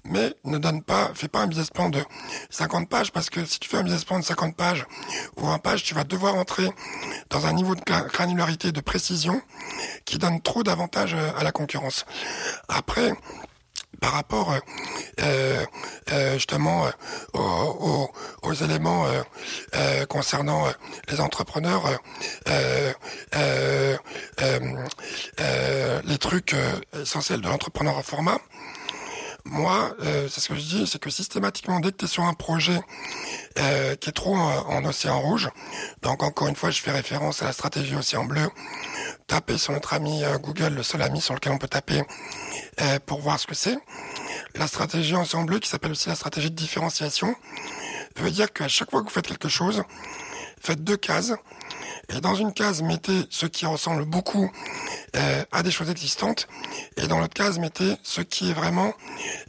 Mais 0.06 0.34
ne 0.46 0.58
donne 0.58 0.82
pas, 0.82 1.12
fais 1.14 1.28
pas 1.28 1.40
un 1.42 1.48
business 1.48 1.70
plan 1.70 1.90
de 1.90 2.02
50 2.50 2.88
pages 2.90 3.12
parce 3.12 3.30
que 3.30 3.44
si 3.46 3.60
tu 3.60 3.68
fais 3.70 3.78
un 3.78 3.84
business 3.84 4.06
plan 4.06 4.20
de 4.20 4.24
50 4.24 4.56
pages 4.56 4.86
ou 5.38 5.46
20 5.46 5.60
pages, 5.60 5.84
tu 5.84 5.94
vas 5.94 6.04
devoir 6.04 6.36
entrer 6.36 6.70
dans 7.30 7.46
un 7.46 7.54
niveau 7.54 7.76
de 7.76 7.82
gra- 7.82 8.08
granularité, 8.12 8.72
de 8.72 8.82
précision 8.82 9.42
qui 10.06 10.18
donne 10.18 10.42
trop 10.42 10.64
d'avantages 10.64 11.14
euh, 11.14 11.32
à 11.38 11.44
la 11.44 11.52
concurrence. 11.52 12.06
Après, 12.70 13.12
par 14.02 14.14
rapport 14.14 14.54
euh, 15.22 15.66
euh, 16.12 16.34
justement 16.34 16.86
euh, 16.86 16.90
aux, 17.34 18.10
aux- 18.44 18.54
éléments 18.54 19.06
concernant 20.08 20.66
les 21.10 21.20
entrepreneurs, 21.20 21.84
les 26.06 26.18
trucs 26.18 26.56
essentiels 26.94 27.42
de 27.42 27.48
l'entrepreneur 27.50 27.98
en 27.98 28.04
format. 28.04 28.38
Moi, 29.46 29.96
euh, 30.02 30.28
c'est 30.28 30.42
ce 30.42 30.50
que 30.50 30.56
je 30.56 30.62
dis, 30.62 30.88
c'est 30.88 31.00
que 31.00 31.12
systématiquement, 31.12 31.80
dès 31.80 31.92
que 31.92 31.98
tu 31.98 32.06
es 32.06 32.08
sur 32.08 32.24
un 32.24 32.34
projet 32.34 32.82
euh, 33.60 33.96
qui 33.96 34.10
est 34.10 34.14
trop 34.14 34.36
en, 34.36 34.68
en 34.68 34.86
océan 34.86 35.20
rouge, 35.22 35.50
donc 36.02 36.24
encore 36.24 36.48
une 36.48 36.56
fois, 36.56 36.72
je 36.72 36.82
fais 36.82 36.92
référence 36.92 37.44
à 37.44 37.46
la 37.46 37.54
stratégie 37.54 37.96
océan 37.96 38.26
bleu, 38.26 38.50
tapez 39.28 39.60
sur 39.60 39.74
notre 39.74 39.94
ami 39.94 40.24
euh, 40.24 40.40
Google, 40.40 40.74
le 40.74 40.84
seul 40.84 41.02
ami 41.04 41.22
sur 41.22 41.36
lequel 41.36 41.54
on 41.54 41.60
peut 41.60 41.68
taper 41.68 42.02
euh, 42.82 43.00
pour 43.06 43.22
voir 43.22 43.40
ce 43.40 43.46
que 43.46 43.56
c'est. 43.56 43.78
La 44.56 44.68
stratégie 44.68 45.16
océan 45.16 45.44
bleu, 45.44 45.60
qui 45.60 45.70
s'appelle 45.70 45.92
aussi 45.92 46.10
la 46.10 46.16
stratégie 46.16 46.50
de 46.50 46.56
différenciation, 46.56 47.36
veut 48.18 48.32
dire 48.32 48.52
qu'à 48.52 48.68
chaque 48.68 48.90
fois 48.90 49.02
que 49.02 49.06
vous 49.06 49.14
faites 49.14 49.28
quelque 49.28 49.50
chose, 49.50 49.84
faites 50.60 50.84
deux 50.84 50.98
cases. 50.98 51.34
Et 52.10 52.22
dans 52.22 52.36
une 52.36 52.54
case, 52.54 52.82
mettez 52.82 53.26
ce 53.30 53.46
qui 53.46 53.66
ressemble 53.66 54.06
beaucoup 54.06 54.52
euh, 55.16 55.44
à 55.52 55.64
des 55.64 55.72
choses 55.72 55.90
existantes. 55.90 56.48
Et 56.98 57.08
dans 57.08 57.20
l'autre 57.20 57.34
case, 57.34 57.58
mettez 57.60 57.96
ce 58.04 58.22
qui 58.22 58.52
est 58.52 58.54
vraiment 58.54 58.94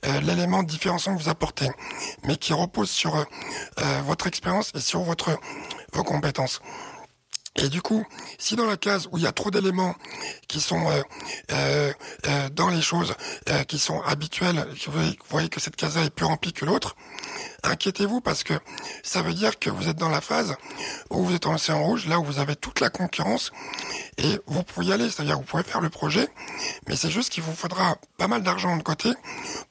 euh, 0.06 0.20
l'élément 0.20 0.62
différenciant 0.62 1.16
que 1.16 1.22
vous 1.22 1.28
apportez, 1.28 1.68
mais 2.24 2.36
qui 2.36 2.52
repose 2.52 2.90
sur 2.90 3.16
euh, 3.16 3.24
euh, 3.80 4.02
votre 4.06 4.26
expérience 4.26 4.72
et 4.74 4.80
sur 4.80 5.00
votre 5.00 5.38
vos 5.92 6.04
compétences. 6.04 6.60
Et 7.58 7.68
du 7.68 7.80
coup, 7.80 8.04
si 8.38 8.54
dans 8.54 8.66
la 8.66 8.76
case 8.76 9.08
où 9.12 9.18
il 9.18 9.24
y 9.24 9.26
a 9.26 9.32
trop 9.32 9.50
d'éléments 9.50 9.94
qui 10.46 10.60
sont 10.60 10.90
euh, 10.90 11.02
euh, 11.52 11.92
euh, 12.26 12.48
dans 12.50 12.68
les 12.68 12.82
choses 12.82 13.14
euh, 13.48 13.64
qui 13.64 13.78
sont 13.78 14.00
habituelles, 14.02 14.66
vous 14.86 14.92
voyez, 15.30 15.48
que 15.48 15.60
cette 15.60 15.76
case-là 15.76 16.04
est 16.04 16.10
plus 16.10 16.26
remplie 16.26 16.52
que 16.52 16.66
l'autre, 16.66 16.96
inquiétez-vous 17.62 18.20
parce 18.20 18.44
que 18.44 18.54
ça 19.02 19.22
veut 19.22 19.32
dire 19.32 19.58
que 19.58 19.70
vous 19.70 19.88
êtes 19.88 19.96
dans 19.96 20.10
la 20.10 20.20
phase 20.20 20.54
où 21.10 21.24
vous 21.24 21.34
êtes 21.34 21.46
en 21.46 21.54
océan 21.54 21.82
rouge, 21.82 22.06
là 22.06 22.20
où 22.20 22.24
vous 22.24 22.38
avez 22.38 22.56
toute 22.56 22.80
la 22.80 22.90
concurrence 22.90 23.52
et 24.18 24.38
vous 24.46 24.62
pouvez 24.62 24.86
y 24.86 24.92
aller, 24.92 25.08
c'est-à-dire 25.08 25.36
vous 25.36 25.44
pouvez 25.44 25.62
faire 25.62 25.80
le 25.80 25.90
projet, 25.90 26.28
mais 26.88 26.96
c'est 26.96 27.10
juste 27.10 27.32
qu'il 27.32 27.42
vous 27.42 27.54
faudra 27.54 27.96
pas 28.18 28.28
mal 28.28 28.42
d'argent 28.42 28.76
de 28.76 28.82
côté 28.82 29.12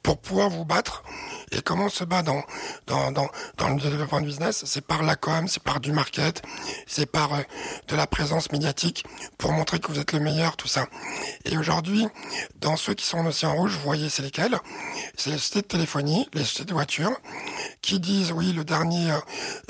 pour 0.01 0.18
pouvoir 0.20 0.50
vous 0.50 0.65
battre. 0.65 1.04
Et 1.52 1.62
comment 1.62 1.86
on 1.86 1.90
se 1.90 2.04
bat 2.04 2.22
dans, 2.22 2.44
dans, 2.88 3.12
dans, 3.12 3.30
dans 3.58 3.70
le 3.70 3.82
développement 3.82 4.22
de 4.22 4.25
business? 4.25 4.64
C'est 4.66 4.86
par 4.86 5.04
la 5.04 5.16
com, 5.16 5.48
c'est 5.48 5.64
par 5.64 5.80
du 5.80 5.92
market, 5.92 6.42
c'est 6.88 7.06
par 7.06 7.34
euh, 7.34 7.42
de 7.88 7.96
la 7.96 8.08
présence 8.08 8.52
médiatique 8.52 9.06
pour 9.38 9.52
montrer 9.52 9.80
que 9.80 9.92
vous 9.92 10.00
êtes 10.00 10.12
le 10.14 10.20
meilleur, 10.20 10.58
tout 10.58 10.68
ça. 10.68 10.88
Et 11.46 11.58
aujourd'hui, 11.58 12.08
dans 12.62 12.78
ceux 12.78 12.94
qui 12.94 13.06
sont 13.06 13.20
en 13.20 13.25
océan 13.25 13.56
rouge, 13.56 13.74
vous 13.74 13.84
voyez 13.84 14.10
c'est 14.10 14.24
lesquels? 14.24 14.58
C'est 15.16 15.30
les 15.30 15.38
sociétés 15.38 15.62
de 15.62 15.68
téléphonie, 15.68 16.28
les 16.34 16.44
sociétés 16.44 16.70
de 16.70 16.74
voitures, 16.74 17.18
qui 17.82 18.00
disent 18.00 18.32
oui, 18.32 18.54
le 18.54 18.63
dernier 18.63 19.12
euh, 19.12 19.19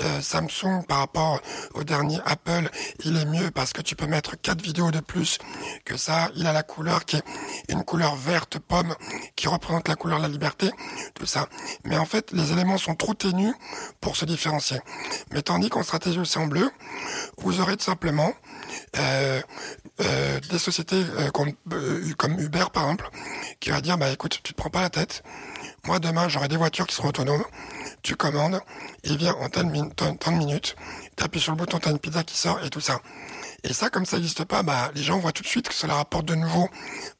euh, 0.02 0.20
Samsung 0.20 0.84
par 0.88 0.98
rapport 0.98 1.40
au 1.74 1.84
dernier 1.84 2.18
Apple, 2.24 2.70
il 3.04 3.16
est 3.16 3.26
mieux 3.26 3.50
parce 3.50 3.72
que 3.72 3.82
tu 3.82 3.96
peux 3.96 4.06
mettre 4.06 4.36
quatre 4.40 4.62
vidéos 4.62 4.90
de 4.90 5.00
plus 5.00 5.38
que 5.84 5.96
ça. 5.96 6.30
Il 6.36 6.46
a 6.46 6.52
la 6.52 6.62
couleur 6.62 7.04
qui 7.04 7.16
est 7.16 7.24
une 7.68 7.84
couleur 7.84 8.16
verte 8.16 8.58
pomme 8.58 8.94
qui 9.34 9.48
représente 9.48 9.88
la 9.88 9.96
couleur 9.96 10.18
de 10.18 10.22
la 10.22 10.28
liberté, 10.28 10.70
tout 11.14 11.26
ça. 11.26 11.48
Mais 11.84 11.96
en 11.96 12.04
fait, 12.06 12.32
les 12.32 12.52
éléments 12.52 12.78
sont 12.78 12.94
trop 12.94 13.14
ténus 13.14 13.54
pour 14.00 14.16
se 14.16 14.24
différencier. 14.24 14.80
Mais 15.32 15.42
tandis 15.42 15.68
qu'en 15.68 15.82
stratégie 15.82 16.18
océan 16.18 16.46
bleu, 16.46 16.70
vous 17.38 17.60
aurez 17.60 17.76
tout 17.76 17.84
simplement 17.84 18.32
euh, 18.98 19.40
euh, 20.00 20.40
des 20.50 20.58
sociétés 20.58 21.02
euh, 21.18 21.30
comme, 21.30 22.38
Uber 22.38 22.64
par 22.72 22.84
exemple, 22.84 23.10
qui 23.60 23.70
va 23.70 23.80
dire 23.80 23.98
bah 23.98 24.10
écoute, 24.10 24.40
tu 24.42 24.52
te 24.52 24.56
prends 24.56 24.70
pas 24.70 24.82
la 24.82 24.90
tête. 24.90 25.22
Moi 25.86 25.98
demain 25.98 26.28
j'aurai 26.28 26.48
des 26.48 26.56
voitures 26.56 26.86
qui 26.86 26.94
seront 26.94 27.08
autonomes. 27.08 27.44
Tu 28.02 28.16
commandes, 28.16 28.60
il 29.04 29.16
vient 29.16 29.34
en 29.34 29.48
tant 29.48 29.64
de, 29.64 29.70
min- 29.70 29.88
de 29.96 30.30
minutes, 30.30 30.76
sur 31.38 31.52
le 31.52 31.56
bouton, 31.58 31.78
t'as 31.78 31.90
une 31.90 31.98
pizza 31.98 32.22
qui 32.22 32.36
sort 32.36 32.62
et 32.64 32.70
tout 32.70 32.80
ça. 32.80 33.00
Et 33.64 33.72
ça, 33.72 33.90
comme 33.90 34.06
ça 34.06 34.16
n'existe 34.16 34.44
pas, 34.44 34.62
bah 34.62 34.90
les 34.94 35.02
gens 35.02 35.18
voient 35.18 35.32
tout 35.32 35.42
de 35.42 35.48
suite 35.48 35.68
que 35.68 35.74
ça 35.74 35.86
leur 35.86 35.98
apporte 35.98 36.26
de 36.26 36.34
nouveau 36.34 36.68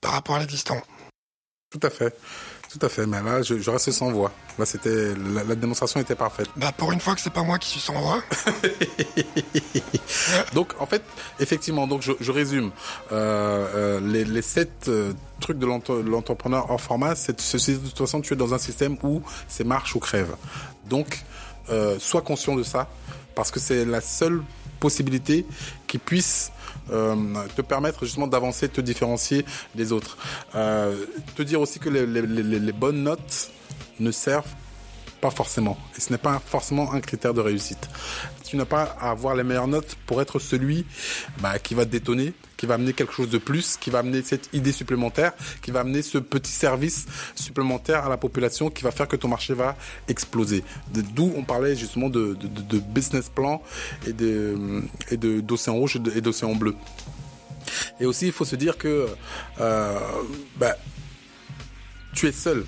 par 0.00 0.12
rapport 0.12 0.36
à 0.36 0.38
l'existant. 0.38 0.80
Tout 1.70 1.80
à 1.82 1.90
fait. 1.90 2.16
Tout 2.70 2.84
à 2.84 2.88
fait. 2.88 3.06
Mais 3.06 3.22
là, 3.22 3.42
je, 3.42 3.58
je 3.58 3.70
reste 3.70 3.90
sans 3.92 4.10
voix. 4.10 4.32
Là, 4.58 4.66
c'était 4.66 5.14
la, 5.34 5.44
la 5.44 5.54
démonstration 5.54 6.00
était 6.00 6.14
parfaite. 6.14 6.48
Bah 6.56 6.72
pour 6.76 6.92
une 6.92 7.00
fois 7.00 7.14
que 7.14 7.20
c'est 7.20 7.32
pas 7.32 7.42
moi 7.42 7.58
qui 7.58 7.68
suis 7.68 7.80
sans 7.80 7.98
voix. 8.00 8.22
Donc, 10.54 10.72
en 10.78 10.86
fait, 10.86 11.02
effectivement, 11.40 11.86
donc 11.86 12.02
je, 12.02 12.12
je 12.20 12.32
résume. 12.32 12.70
Euh, 13.12 13.66
euh, 13.74 14.00
les, 14.00 14.24
les 14.24 14.42
sept 14.42 14.86
euh, 14.88 15.12
trucs 15.40 15.58
de 15.58 15.66
l'entre- 15.66 15.96
l'entrepreneur 16.02 16.70
hors 16.70 16.80
format, 16.80 17.14
c'est 17.14 17.32
de 17.32 17.76
toute 17.78 17.98
façon, 17.98 18.20
tu 18.20 18.34
es 18.34 18.36
dans 18.36 18.54
un 18.54 18.58
système 18.58 18.96
où 19.02 19.22
c'est 19.48 19.64
marche 19.64 19.94
ou 19.94 20.00
crève. 20.00 20.34
Donc, 20.88 21.22
euh, 21.70 21.98
sois 21.98 22.22
conscient 22.22 22.54
de 22.54 22.62
ça, 22.62 22.88
parce 23.34 23.50
que 23.50 23.60
c'est 23.60 23.84
la 23.84 24.00
seule 24.00 24.42
possibilité 24.80 25.46
qui 25.86 25.98
puisse 25.98 26.52
te 26.88 27.62
permettre 27.62 28.04
justement 28.04 28.26
d'avancer, 28.26 28.68
te 28.68 28.80
différencier 28.80 29.44
des 29.74 29.92
autres. 29.92 30.16
Euh, 30.54 30.94
te 31.34 31.42
dire 31.42 31.60
aussi 31.60 31.78
que 31.78 31.88
les- 31.88 32.06
les 32.06 32.72
bonnes 32.72 33.02
notes 33.02 33.50
ne 34.00 34.10
servent 34.10 34.54
pas 35.20 35.30
forcément. 35.30 35.78
Et 35.96 36.00
ce 36.00 36.12
n'est 36.12 36.18
pas 36.18 36.40
forcément 36.44 36.92
un 36.92 37.00
critère 37.00 37.32
de 37.34 37.40
réussite. 37.40 37.88
Tu 38.46 38.56
n'as 38.56 38.64
pas 38.64 38.96
à 39.00 39.10
avoir 39.10 39.34
les 39.34 39.42
meilleures 39.42 39.68
notes 39.68 39.96
pour 40.06 40.22
être 40.22 40.38
celui 40.38 40.86
bah, 41.40 41.58
qui 41.58 41.74
va 41.74 41.84
détonner, 41.84 42.32
qui 42.56 42.66
va 42.66 42.74
amener 42.74 42.92
quelque 42.92 43.12
chose 43.12 43.28
de 43.28 43.38
plus, 43.38 43.76
qui 43.76 43.90
va 43.90 43.98
amener 43.98 44.22
cette 44.22 44.48
idée 44.52 44.72
supplémentaire, 44.72 45.32
qui 45.62 45.70
va 45.70 45.80
amener 45.80 46.02
ce 46.02 46.18
petit 46.18 46.52
service 46.52 47.06
supplémentaire 47.34 48.06
à 48.06 48.08
la 48.08 48.16
population 48.16 48.70
qui 48.70 48.84
va 48.84 48.90
faire 48.92 49.08
que 49.08 49.16
ton 49.16 49.28
marché 49.28 49.54
va 49.54 49.76
exploser. 50.08 50.62
D'où 50.92 51.32
on 51.36 51.42
parlait 51.42 51.74
justement 51.76 52.08
de, 52.08 52.36
business 52.88 53.28
plan 53.28 53.62
et 54.06 54.10
et 54.10 55.16
de 55.16 55.40
d'océan 55.40 55.74
rouge 55.74 55.96
et 56.14 56.20
d'océan 56.20 56.54
bleu. 56.54 56.74
Et 58.00 58.06
aussi, 58.06 58.26
il 58.26 58.32
faut 58.32 58.44
se 58.44 58.56
dire 58.56 58.78
que 58.78 59.08
euh, 59.60 59.98
bah, 60.56 60.76
tu 62.14 62.26
es 62.26 62.32
seul 62.32 62.64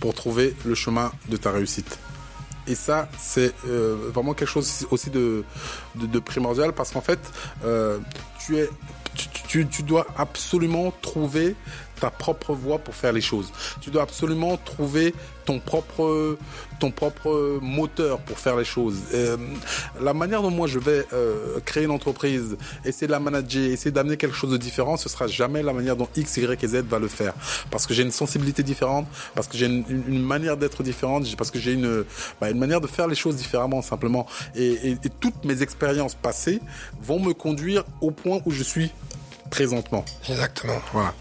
pour 0.00 0.14
trouver 0.14 0.54
le 0.64 0.74
chemin 0.74 1.12
de 1.28 1.36
ta 1.36 1.50
réussite. 1.50 1.98
Et 2.66 2.74
ça, 2.74 3.08
c'est 3.18 3.52
euh, 3.66 4.10
vraiment 4.12 4.34
quelque 4.34 4.48
chose 4.48 4.86
aussi 4.90 5.10
de, 5.10 5.44
primordial 6.24 6.72
parce 6.72 6.90
qu'en 6.92 7.00
fait, 7.00 7.18
euh, 7.64 7.98
tu 9.48 9.82
dois 9.82 10.06
absolument 10.16 10.92
trouver 11.02 11.56
ta 12.00 12.10
propre 12.10 12.52
voie 12.54 12.78
pour 12.78 12.94
faire 12.94 13.12
les 13.12 13.20
choses. 13.20 13.50
Tu 13.80 13.90
dois 13.90 14.02
absolument 14.02 14.56
trouver 14.56 15.14
ton 15.44 15.58
propre, 15.60 16.36
ton 16.80 16.90
propre 16.90 17.58
moteur 17.60 18.18
pour 18.20 18.38
faire 18.38 18.56
les 18.56 18.64
choses. 18.64 18.96
Euh, 19.12 19.36
la 20.00 20.14
manière 20.14 20.40
dont 20.42 20.50
moi 20.50 20.66
je 20.66 20.78
vais 20.78 21.06
euh, 21.12 21.60
créer 21.64 21.84
une 21.84 21.90
entreprise, 21.90 22.56
essayer 22.84 23.06
de 23.06 23.12
la 23.12 23.20
manager, 23.20 23.62
essayer 23.64 23.90
d'amener 23.90 24.16
quelque 24.16 24.34
chose 24.36 24.50
de 24.50 24.56
différent, 24.56 24.96
ce 24.96 25.08
sera 25.08 25.26
jamais 25.26 25.62
la 25.62 25.72
manière 25.72 25.96
dont 25.96 26.08
X, 26.16 26.36
Y 26.38 26.62
et 26.64 26.66
Z 26.68 26.76
va 26.88 26.98
le 26.98 27.08
faire. 27.08 27.34
Parce 27.70 27.86
que 27.86 27.92
j'ai 27.94 28.02
une 28.02 28.10
sensibilité 28.10 28.62
différente, 28.62 29.06
parce 29.34 29.46
que 29.46 29.56
j'ai 29.58 29.66
une, 29.66 30.22
manière 30.22 30.56
d'être 30.56 30.82
différente, 30.82 31.24
parce 31.36 31.50
que 31.50 31.58
j'ai 31.58 31.72
une, 31.72 32.04
bah, 32.40 32.50
une 32.50 32.58
manière 32.58 32.80
de 32.80 32.86
faire 32.86 33.06
les 33.06 33.14
choses 33.14 33.36
différemment 33.36 33.82
simplement. 33.82 34.26
Et, 34.54 34.66
et- 34.90 34.98
et 35.04 35.10
toutes 35.20 35.44
mes 35.44 35.60
expériences 35.62 36.14
passées 36.14 36.60
vont 37.02 37.20
me 37.20 37.34
conduire 37.34 37.84
au 38.00 38.10
point 38.10 38.40
où 38.46 38.50
je 38.50 38.62
suis 38.62 38.90
présentement. 39.50 40.04
Exactement. 40.28 40.80
Voilà. 40.92 41.12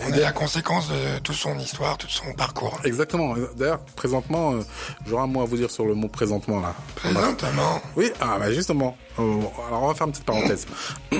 On 0.00 0.12
est 0.12 0.20
la 0.20 0.32
conséquence 0.32 0.88
de 0.88 1.18
toute 1.20 1.34
son 1.36 1.58
histoire, 1.58 1.98
tout 1.98 2.08
son 2.08 2.32
parcours. 2.32 2.80
Exactement. 2.84 3.34
D'ailleurs, 3.56 3.80
présentement, 3.96 4.54
euh, 4.54 4.60
j'aurai 5.06 5.22
un 5.24 5.26
mot 5.26 5.42
à 5.42 5.44
vous 5.44 5.56
dire 5.56 5.70
sur 5.70 5.84
le 5.84 5.94
mot 5.94 6.08
présentement 6.08 6.60
là. 6.60 6.74
Présentement. 6.94 7.80
Oui, 7.96 8.10
ah 8.20 8.38
bah 8.38 8.50
justement. 8.52 8.96
Euh, 9.18 9.40
alors 9.68 9.82
on 9.82 9.88
va 9.88 9.94
faire 9.94 10.06
une 10.06 10.12
petite 10.12 10.24
parenthèse. 10.24 10.66
tu 11.10 11.18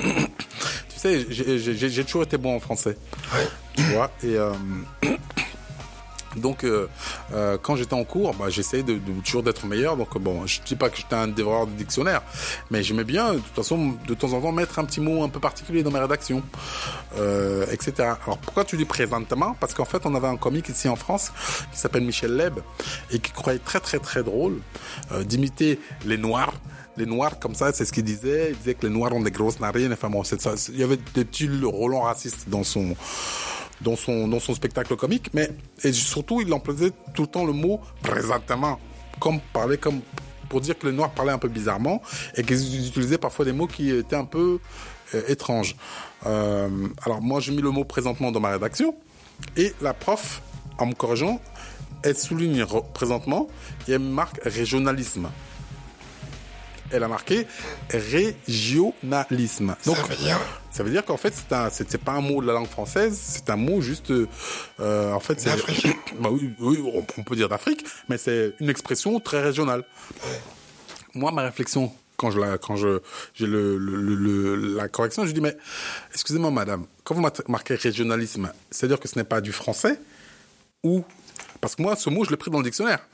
sais, 0.97 1.25
j'ai- 1.29 2.03
toujours 2.03 2.23
été 2.23 2.37
bon 2.37 2.55
en 2.55 2.59
français. 2.59 2.97
Ouais. 3.33 3.47
Tu 3.75 3.83
vois, 3.93 4.09
et 4.23 4.35
euh, 4.37 4.51
donc 6.35 6.63
euh, 6.63 6.87
euh, 7.33 7.57
quand 7.61 7.75
j'étais 7.75 7.93
en 7.93 8.03
cours, 8.03 8.33
bah, 8.33 8.49
j'essayais 8.49 8.83
de, 8.83 8.93
de- 8.93 9.21
toujours 9.23 9.43
d'être 9.43 9.65
meilleur. 9.65 9.97
Donc 9.97 10.17
bon, 10.17 10.45
je 10.45 10.59
dis 10.65 10.75
pas 10.75 10.89
que 10.89 10.97
j'étais 10.97 11.15
un 11.15 11.27
dévoreur 11.27 11.67
de 11.67 11.71
dictionnaire, 11.73 12.21
mais 12.71 12.83
j'aimais 12.83 13.03
bien, 13.03 13.33
de 13.33 13.39
toute 13.39 13.55
façon, 13.55 13.93
de 14.07 14.13
temps 14.13 14.33
en 14.33 14.41
temps, 14.41 14.51
mettre 14.51 14.79
un 14.79 14.85
petit 14.85 15.01
mot 15.01 15.23
un 15.23 15.29
peu 15.29 15.39
particulier 15.39 15.83
dans 15.83 15.91
mes 15.91 15.99
rédactions, 15.99 16.41
euh, 17.17 17.65
etc. 17.71 17.93
Alors 18.25 18.37
pourquoi 18.39 18.65
tu 18.65 18.77
dis 18.77 18.85
présentement? 18.85 19.55
Parce 19.59 19.73
qu'en 19.73 19.85
fait, 19.85 20.05
on 20.05 20.15
avait 20.15 20.27
un 20.27 20.37
comique 20.37 20.69
ici 20.69 20.87
en 20.89 20.95
France 20.95 21.31
qui 21.71 21.77
s'appelle 21.79 22.03
Michel 22.03 22.35
Leb 22.35 22.59
et 23.11 23.19
qui 23.19 23.31
croyait 23.31 23.59
très 23.59 23.79
très 23.79 23.99
très 23.99 24.23
drôle 24.23 24.59
euh, 25.11 25.23
d'imiter 25.23 25.79
les 26.05 26.17
Noirs. 26.17 26.53
Les 26.95 27.07
Noirs, 27.07 27.39
comme 27.39 27.55
ça, 27.55 27.73
c'est 27.73 27.85
ce 27.85 27.91
qu'il 27.91 28.03
disait. 28.03 28.49
Il 28.51 28.57
disait 28.59 28.75
que 28.75 28.85
les 28.85 28.93
Noirs 28.93 29.13
ont 29.13 29.21
des 29.21 29.31
grosses 29.31 29.59
narines. 29.59 29.91
Enfin 29.93 30.11
bon, 30.11 30.23
ça. 30.23 30.35
Il 30.69 30.77
y 30.77 30.83
avait 30.83 30.99
des 31.15 31.25
petits 31.25 31.49
relents 31.63 32.01
racistes 32.01 32.49
dans 32.49 32.63
son 32.63 32.95
dans 33.83 33.95
son 33.95 34.27
dans 34.27 34.39
son 34.39 34.53
spectacle 34.53 34.95
comique, 34.95 35.29
mais 35.33 35.49
et 35.83 35.91
surtout 35.91 36.41
il 36.41 36.51
employait 36.53 36.91
tout 37.13 37.23
le 37.23 37.27
temps 37.27 37.45
le 37.45 37.53
mot 37.53 37.79
présentement, 38.01 38.79
comme 39.19 39.39
parler 39.53 39.77
comme 39.77 40.01
pour 40.49 40.61
dire 40.61 40.77
que 40.77 40.87
les 40.87 40.93
Noirs 40.93 41.11
parlaient 41.11 41.31
un 41.31 41.39
peu 41.39 41.47
bizarrement 41.47 42.01
et 42.35 42.43
qu'ils 42.43 42.87
utilisaient 42.87 43.17
parfois 43.17 43.45
des 43.45 43.53
mots 43.53 43.67
qui 43.67 43.89
étaient 43.89 44.15
un 44.15 44.25
peu 44.25 44.59
euh, 45.15 45.21
étranges. 45.27 45.75
Euh, 46.25 46.69
alors 47.05 47.21
moi 47.21 47.39
j'ai 47.39 47.51
mis 47.51 47.61
le 47.61 47.71
mot 47.71 47.83
présentement 47.83 48.31
dans 48.31 48.39
ma 48.39 48.49
rédaction 48.51 48.95
et 49.57 49.73
la 49.81 49.93
prof 49.93 50.41
en 50.77 50.85
me 50.85 50.93
corrigeant 50.93 51.39
elle 52.03 52.17
souligne 52.17 52.65
présentement 52.93 53.47
et 53.87 53.93
elle 53.93 53.99
marque 53.99 54.39
régionalisme. 54.43 55.29
Elle 56.91 57.03
a 57.03 57.07
marqué 57.07 57.47
régionalisme. 57.89 59.75
Donc, 59.85 59.95
Ça 59.97 60.03
veut 60.03 60.15
dire 60.15 60.39
ça 60.71 60.81
veut 60.83 60.89
dire 60.89 61.05
qu'en 61.05 61.17
fait, 61.17 61.33
c'est 61.71 61.97
pas 62.03 62.11
un 62.13 62.21
mot 62.21 62.41
de 62.41 62.47
la 62.47 62.53
langue 62.53 62.67
française, 62.67 63.15
c'est 63.15 63.47
un 63.51 63.55
mot 63.57 63.79
juste, 63.79 64.09
euh, 64.11 65.11
en 65.13 65.19
fait, 65.19 65.39
c'est, 65.39 65.51
bah 66.19 66.29
oui, 66.31 66.49
oui, 66.59 66.83
on- 67.17 67.23
peut 67.23 67.35
dire 67.35 67.47
d'Afrique, 67.47 67.85
mais 68.09 68.17
c'est 68.17 68.55
une 68.59 68.69
expression 68.69 69.19
très 69.19 69.39
régionale. 69.43 69.83
Moi, 71.13 71.31
ma 71.31 71.43
réflexion, 71.43 71.93
quand 72.17 72.31
je 72.31 72.39
la, 72.39 72.57
quand 72.57 72.75
je, 72.75 73.01
j'ai 73.35 73.45
le, 73.45 73.77
le, 73.77 74.55
la 74.75 74.87
correction, 74.87 75.27
je 75.27 75.31
dis, 75.31 75.41
mais, 75.41 75.55
excusez-moi, 76.11 76.49
madame, 76.49 76.85
quand 77.03 77.13
vous 77.13 77.21
marquez 77.47 77.75
régionalisme, 77.75 78.51
c'est-à-dire 78.71 78.99
que 78.99 79.07
ce 79.07 79.19
n'est 79.19 79.23
pas 79.25 79.41
du 79.41 79.51
français, 79.51 79.99
ou, 80.83 81.03
parce 81.61 81.75
que 81.75 81.83
moi, 81.83 81.95
ce 81.95 82.09
mot, 82.09 82.25
je 82.25 82.31
l'ai 82.31 82.37
pris 82.37 82.49
dans 82.49 82.57
le 82.57 82.63
dictionnaire. 82.63 83.05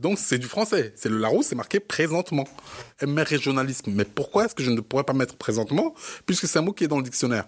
Donc 0.00 0.18
c'est 0.18 0.38
du 0.38 0.46
français. 0.46 0.92
C'est 0.96 1.08
le 1.08 1.18
Larousse, 1.18 1.46
c'est 1.46 1.54
marqué 1.54 1.80
présentement. 1.80 2.46
Elle 2.98 3.08
met 3.08 3.22
régionalisme. 3.22 3.90
Mais 3.94 4.04
pourquoi 4.04 4.44
est-ce 4.46 4.54
que 4.54 4.62
je 4.62 4.70
ne 4.70 4.80
pourrais 4.80 5.04
pas 5.04 5.12
mettre 5.12 5.36
présentement 5.36 5.94
puisque 6.26 6.46
c'est 6.46 6.58
un 6.58 6.62
mot 6.62 6.72
qui 6.72 6.84
est 6.84 6.88
dans 6.88 6.96
le 6.98 7.02
dictionnaire? 7.02 7.44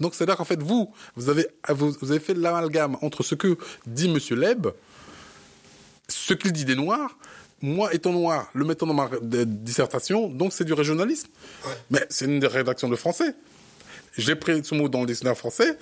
Donc 0.00 0.14
c'est-à-dire 0.14 0.36
qu'en 0.36 0.44
fait 0.44 0.62
vous, 0.62 0.92
vous 1.16 1.28
avez 1.28 1.46
vous, 1.68 1.94
vous 2.00 2.10
avez 2.10 2.20
fait 2.20 2.34
l'amalgame 2.34 2.96
entre 3.02 3.22
ce 3.22 3.34
que 3.34 3.56
dit 3.86 4.08
Monsieur 4.08 4.36
Leb, 4.36 4.68
ce 6.08 6.34
qu'il 6.34 6.52
dit 6.52 6.64
des 6.64 6.74
Noirs, 6.76 7.16
moi 7.62 7.92
étant 7.94 8.12
noir, 8.12 8.48
le 8.54 8.64
mettant 8.64 8.86
dans 8.86 8.94
ma 8.94 9.10
de- 9.20 9.44
dissertation, 9.44 10.28
donc 10.28 10.52
c'est 10.52 10.64
du 10.64 10.72
régionalisme. 10.72 11.28
Mais 11.90 12.06
c'est 12.08 12.24
une 12.24 12.40
des 12.40 12.46
rédactions 12.46 12.88
de 12.88 12.96
français. 12.96 13.34
J'ai 14.18 14.36
pris 14.36 14.64
ce 14.64 14.74
mot 14.74 14.88
dans 14.88 15.00
le 15.00 15.06
dictionnaire 15.06 15.36
français, 15.36 15.78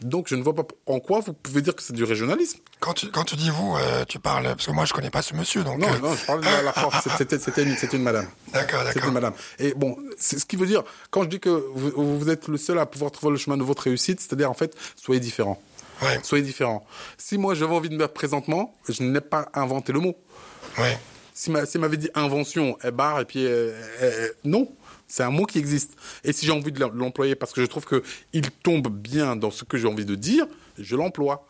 donc 0.00 0.28
je 0.28 0.34
ne 0.36 0.42
vois 0.42 0.54
pas 0.54 0.64
en 0.86 1.00
quoi 1.00 1.20
vous 1.20 1.32
pouvez 1.32 1.60
dire 1.62 1.74
que 1.74 1.82
c'est 1.82 1.92
du 1.92 2.04
régionalisme. 2.04 2.58
quand 2.80 2.92
tu 2.94 3.08
quand 3.10 3.24
tu 3.24 3.36
dis 3.36 3.50
vous, 3.50 3.76
euh, 3.76 4.04
tu 4.04 4.18
parles 4.18 4.44
parce 4.44 4.66
que 4.66 4.70
moi 4.72 4.84
je 4.84 4.92
connais 4.92 5.10
pas 5.10 5.22
ce 5.22 5.34
monsieur 5.34 5.62
donc. 5.64 5.78
Non, 5.78 5.88
euh, 5.92 5.98
non, 5.98 6.14
je 6.14 6.24
parle 6.26 6.40
de 6.40 6.44
la, 6.46 6.62
la 6.62 6.72
prof. 6.72 6.94
C'était, 7.18 7.38
c'était 7.38 7.62
une, 7.62 7.76
c'était 7.76 7.96
une 7.96 8.02
madame. 8.02 8.26
D'accord, 8.52 8.80
C'était 8.80 8.94
d'accord. 8.94 9.08
une 9.08 9.14
madame. 9.14 9.34
Et 9.58 9.74
bon, 9.74 9.96
c'est 10.18 10.38
ce 10.38 10.46
qui 10.46 10.56
veut 10.56 10.66
dire, 10.66 10.82
quand 11.10 11.22
je 11.24 11.28
dis 11.28 11.40
que 11.40 11.48
vous, 11.74 12.18
vous 12.18 12.28
êtes 12.30 12.48
le 12.48 12.56
seul 12.58 12.78
à 12.78 12.86
pouvoir 12.86 13.10
trouver 13.12 13.32
le 13.32 13.38
chemin 13.38 13.56
de 13.56 13.62
votre 13.62 13.84
réussite, 13.84 14.20
c'est-à-dire 14.20 14.50
en 14.50 14.54
fait, 14.54 14.74
soyez 14.96 15.20
différent. 15.20 15.60
Ouais, 16.02 16.18
Soyez 16.24 16.42
différent. 16.44 16.84
Si 17.18 17.38
moi 17.38 17.54
j'avais 17.54 17.72
envie 17.74 17.88
de 17.88 17.94
me 17.94 18.00
mettre 18.00 18.14
présentement, 18.14 18.74
je 18.88 19.02
n'ai 19.04 19.20
pas 19.20 19.48
inventé 19.54 19.92
le 19.92 20.00
mot. 20.00 20.16
ouais. 20.78 20.98
Si 21.36 21.50
ma- 21.50 21.66
si 21.66 21.78
m'avait 21.78 21.96
dit 21.96 22.10
invention, 22.14 22.76
elle 22.82 22.92
barre 22.92 23.20
et 23.20 23.24
puis 23.24 23.44
euh, 23.46 24.28
non. 24.44 24.68
C'est 25.14 25.22
un 25.22 25.30
mot 25.30 25.44
qui 25.44 25.60
existe. 25.60 25.92
Et 26.24 26.32
si 26.32 26.44
j'ai 26.44 26.50
envie 26.50 26.72
de 26.72 26.80
l'employer 26.80 27.36
parce 27.36 27.52
que 27.52 27.60
je 27.60 27.66
trouve 27.66 27.84
que 27.84 28.02
il 28.32 28.50
tombe 28.50 28.88
bien 28.88 29.36
dans 29.36 29.52
ce 29.52 29.62
que 29.62 29.78
j'ai 29.78 29.86
envie 29.86 30.04
de 30.04 30.16
dire, 30.16 30.44
je 30.76 30.96
l'emploie. 30.96 31.46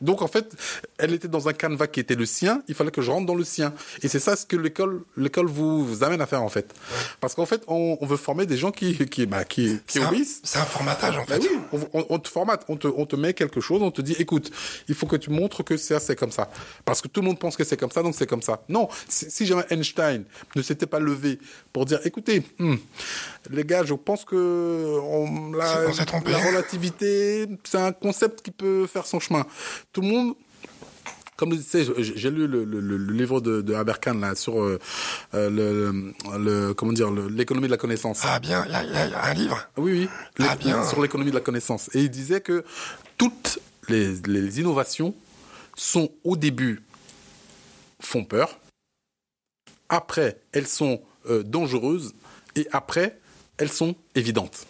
Donc 0.00 0.22
en 0.22 0.28
fait, 0.28 0.52
elle 0.98 1.12
était 1.12 1.28
dans 1.28 1.48
un 1.48 1.52
canevas 1.52 1.86
qui 1.88 2.00
était 2.00 2.14
le 2.14 2.24
sien, 2.26 2.62
il 2.68 2.74
fallait 2.74 2.90
que 2.90 3.02
je 3.02 3.10
rentre 3.10 3.26
dans 3.26 3.34
le 3.34 3.44
sien. 3.44 3.72
Et 4.02 4.08
c'est 4.08 4.18
ça 4.18 4.36
ce 4.36 4.46
que 4.46 4.56
l'école 4.56 5.02
l'école 5.16 5.46
vous, 5.46 5.84
vous 5.84 6.04
amène 6.04 6.20
à 6.20 6.26
faire 6.26 6.42
en 6.42 6.48
fait. 6.48 6.74
Parce 7.20 7.34
qu'en 7.34 7.46
fait, 7.46 7.62
on, 7.68 7.98
on 8.00 8.06
veut 8.06 8.16
former 8.16 8.46
des 8.46 8.56
gens 8.56 8.70
qui 8.70 8.96
qui 9.08 9.26
bah, 9.26 9.44
qui, 9.44 9.78
qui 9.86 9.98
C'est 9.98 10.02
un- 10.02 10.08
obéissent. 10.08 10.40
C'est 10.42 10.58
un 10.58 10.64
formatage 10.64 11.16
en 11.18 11.24
Bah 11.24 11.34
fait. 11.40 11.48
oui, 11.72 11.80
on, 12.08 12.18
te 12.18 12.28
formate, 12.28 12.64
on 12.68 12.76
te, 12.76 12.86
on 12.88 13.06
te 13.06 13.16
met 13.16 13.34
quelque 13.34 13.60
chose, 13.60 13.82
on 13.82 13.90
te 13.90 14.00
dit, 14.02 14.16
écoute, 14.18 14.50
il 14.88 14.94
faut 14.94 15.06
que 15.06 15.16
tu 15.16 15.30
montres 15.30 15.64
que 15.64 15.76
c'est 15.76 15.98
c'est 16.00 16.16
comme 16.16 16.32
ça. 16.32 16.50
Parce 16.84 17.00
que 17.02 17.08
tout 17.08 17.20
le 17.20 17.26
monde 17.26 17.38
pense 17.38 17.56
que 17.56 17.64
c'est 17.64 17.76
comme 17.76 17.90
ça, 17.90 18.02
donc 18.02 18.14
c'est 18.16 18.26
comme 18.26 18.42
ça. 18.42 18.62
Non, 18.68 18.88
si, 19.08 19.30
si 19.30 19.44
jamais 19.46 19.64
Einstein 19.70 20.24
ne 20.56 20.62
s'était 20.62 20.86
pas 20.86 20.98
levé 21.00 21.38
pour 21.72 21.84
dire, 21.84 22.00
écoutez, 22.04 22.42
hmm, 22.58 22.76
les 23.50 23.64
gars, 23.64 23.84
je 23.84 23.94
pense 23.94 24.24
que 24.24 24.98
on, 25.02 25.52
la, 25.52 25.84
la 26.24 26.38
relativité, 26.38 27.46
c'est 27.64 27.78
un 27.78 27.92
concept 27.92 28.42
qui 28.42 28.50
peut 28.50 28.86
faire 28.86 29.06
son 29.06 29.20
chemin. 29.20 29.44
Tout 29.92 30.00
le 30.02 30.08
monde 30.08 30.34
comme 31.36 31.56
tu 31.56 31.62
sais, 31.62 31.86
j'ai 31.96 32.18
j'ai 32.18 32.30
lu 32.30 32.46
le, 32.46 32.64
le, 32.64 32.80
le- 32.80 32.98
le 32.98 33.12
livre 33.14 33.40
de, 33.40 33.62
de 33.62 33.72
là 33.72 34.34
sur 34.34 34.60
euh, 34.62 34.78
euh, 35.32 35.48
le, 35.48 36.12
le 36.38 36.74
comment 36.74 36.92
dire 36.92 37.10
l'économie 37.10 37.66
de 37.66 37.70
la 37.72 37.78
connaissance. 37.78 38.20
Ah 38.24 38.38
bien, 38.40 38.62
il 38.66 38.72
y, 38.72 38.74
a- 38.74 38.84
y 38.84 39.14
un 39.14 39.32
livre. 39.34 39.58
Oui, 39.78 39.92
oui. 39.92 40.08
Ah, 40.46 40.54
bien. 40.56 40.86
Sur 40.86 41.00
l'économie 41.00 41.30
de 41.30 41.36
la 41.36 41.40
connaissance. 41.40 41.88
Et 41.94 42.00
il 42.02 42.10
disait 42.10 42.42
que 42.42 42.62
toutes 43.16 43.58
les, 43.88 44.16
les 44.26 44.60
innovations 44.60 45.14
sont 45.76 46.10
au 46.24 46.36
début 46.36 46.82
font 48.02 48.24
peur. 48.24 48.58
Après, 49.88 50.42
elles 50.52 50.66
sont 50.68 51.00
euh, 51.30 51.42
dangereuses. 51.42 52.12
Et 52.54 52.68
après, 52.70 53.18
elles 53.56 53.72
sont 53.72 53.94
évidentes. 54.14 54.66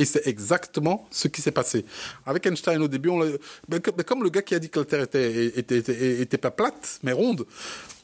Et 0.00 0.06
c'est 0.06 0.26
exactement 0.26 1.06
ce 1.10 1.28
qui 1.28 1.42
s'est 1.42 1.50
passé. 1.52 1.84
Avec 2.24 2.46
Einstein, 2.46 2.80
au 2.80 2.88
début, 2.88 3.10
on 3.10 3.20
ben, 3.68 3.80
comme, 3.80 4.24
le 4.24 4.30
gars 4.30 4.40
qui 4.40 4.54
a 4.54 4.58
dit 4.58 4.70
que 4.70 4.80
la 4.80 4.86
Terre 4.86 5.02
était, 5.02 6.38
pas 6.38 6.50
plate, 6.50 7.00
mais 7.02 7.12
ronde, 7.12 7.44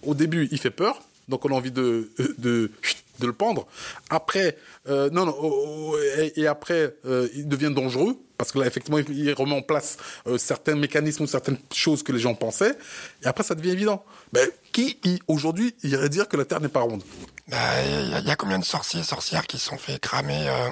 au 0.03 0.15
début, 0.15 0.47
il 0.53 0.59
fait 0.59 0.71
peur. 0.71 1.01
Donc, 1.27 1.47
on 1.47 1.49
a 1.49 1.55
envie 1.55 1.71
de, 1.73 2.11
le 2.39 3.33
pendre. 3.33 3.67
Après, 4.11 4.59
euh, 4.89 5.09
non, 5.09 5.25
non, 5.25 5.35
oh, 5.41 5.95
oh, 5.95 5.99
et, 6.37 6.47
après, 6.47 6.95
euh, 7.07 7.29
il 7.35 7.49
devient 7.49 7.73
dangereux. 7.75 8.19
Parce 8.37 8.53
que 8.53 8.59
là, 8.59 8.67
effectivement, 8.67 8.99
il 8.99 9.33
remet 9.33 9.55
en 9.55 9.63
place 9.63 9.97
euh, 10.27 10.37
certains 10.37 10.75
mécanismes 10.75 11.23
ou 11.23 11.27
certaines 11.27 11.57
choses 11.73 12.03
que 12.03 12.13
les 12.13 12.19
gens 12.19 12.35
pensaient. 12.35 12.77
Et 13.25 13.27
après, 13.27 13.43
ça 13.43 13.55
devient 13.55 13.71
évident. 13.71 14.05
Ben, 14.35 14.47
qui, 14.71 14.99
aujourd'hui, 15.27 15.75
irait 15.83 16.11
dire 16.11 16.29
que 16.29 16.37
la 16.37 16.45
Terre 16.45 16.61
n'est 16.61 16.69
pas 16.69 16.81
ronde? 16.81 17.03
Bah, 17.49 17.81
il 17.85 18.11
y, 18.11 18.15
a- 18.15 18.19
il 18.19 18.27
y 18.27 18.31
a 18.33 18.35
combien 18.35 18.59
de 18.59 18.65
sorciers, 18.65 19.05
sorcières 19.05 19.47
qui 19.47 19.59
se 19.61 19.67
sont 19.67 19.79
fait 19.79 20.01
cramer, 20.01 20.49
euh, 20.49 20.69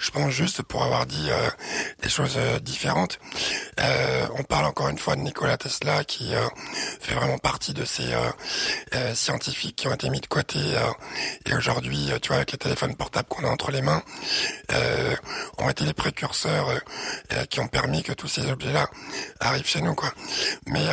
je 0.00 0.10
pense 0.10 0.30
juste 0.32 0.62
pour 0.62 0.82
avoir 0.82 1.06
dit 1.06 1.28
euh, 1.30 1.48
des 2.02 2.08
choses 2.08 2.34
euh, 2.36 2.58
différentes. 2.58 3.20
Euh, 3.78 4.26
on 4.34 4.42
parle 4.42 4.64
encore 4.64 4.88
une 4.88 4.98
fois 4.98 5.14
de 5.14 5.20
Nikola 5.20 5.56
Tesla 5.56 6.02
qui 6.02 6.34
euh, 6.34 6.44
fait 7.00 7.14
vraiment 7.14 7.38
partie 7.38 7.72
de 7.72 7.84
ces 7.84 8.12
euh, 8.14 9.14
scientifiques 9.14 9.76
qui 9.76 9.86
ont 9.86 9.94
été 9.94 10.10
mis 10.10 10.20
de 10.20 10.26
côté 10.26 10.58
et 11.46 11.54
aujourd'hui, 11.54 12.10
tu 12.20 12.28
vois, 12.28 12.38
avec 12.38 12.50
les 12.50 12.58
téléphones 12.58 12.96
portables 12.96 13.28
qu'on 13.28 13.44
a 13.44 13.48
entre 13.48 13.70
les 13.70 13.82
mains, 13.82 14.02
ont 15.58 15.70
été 15.70 15.84
les 15.84 15.92
précurseurs 15.94 16.68
qui 17.48 17.60
ont 17.60 17.68
permis 17.68 18.02
que 18.02 18.12
tous 18.12 18.28
ces 18.28 18.50
objets-là 18.50 18.88
arrivent 19.38 19.66
chez 19.68 19.82
nous, 19.82 19.94
quoi. 19.94 20.12
Mais 20.66 20.84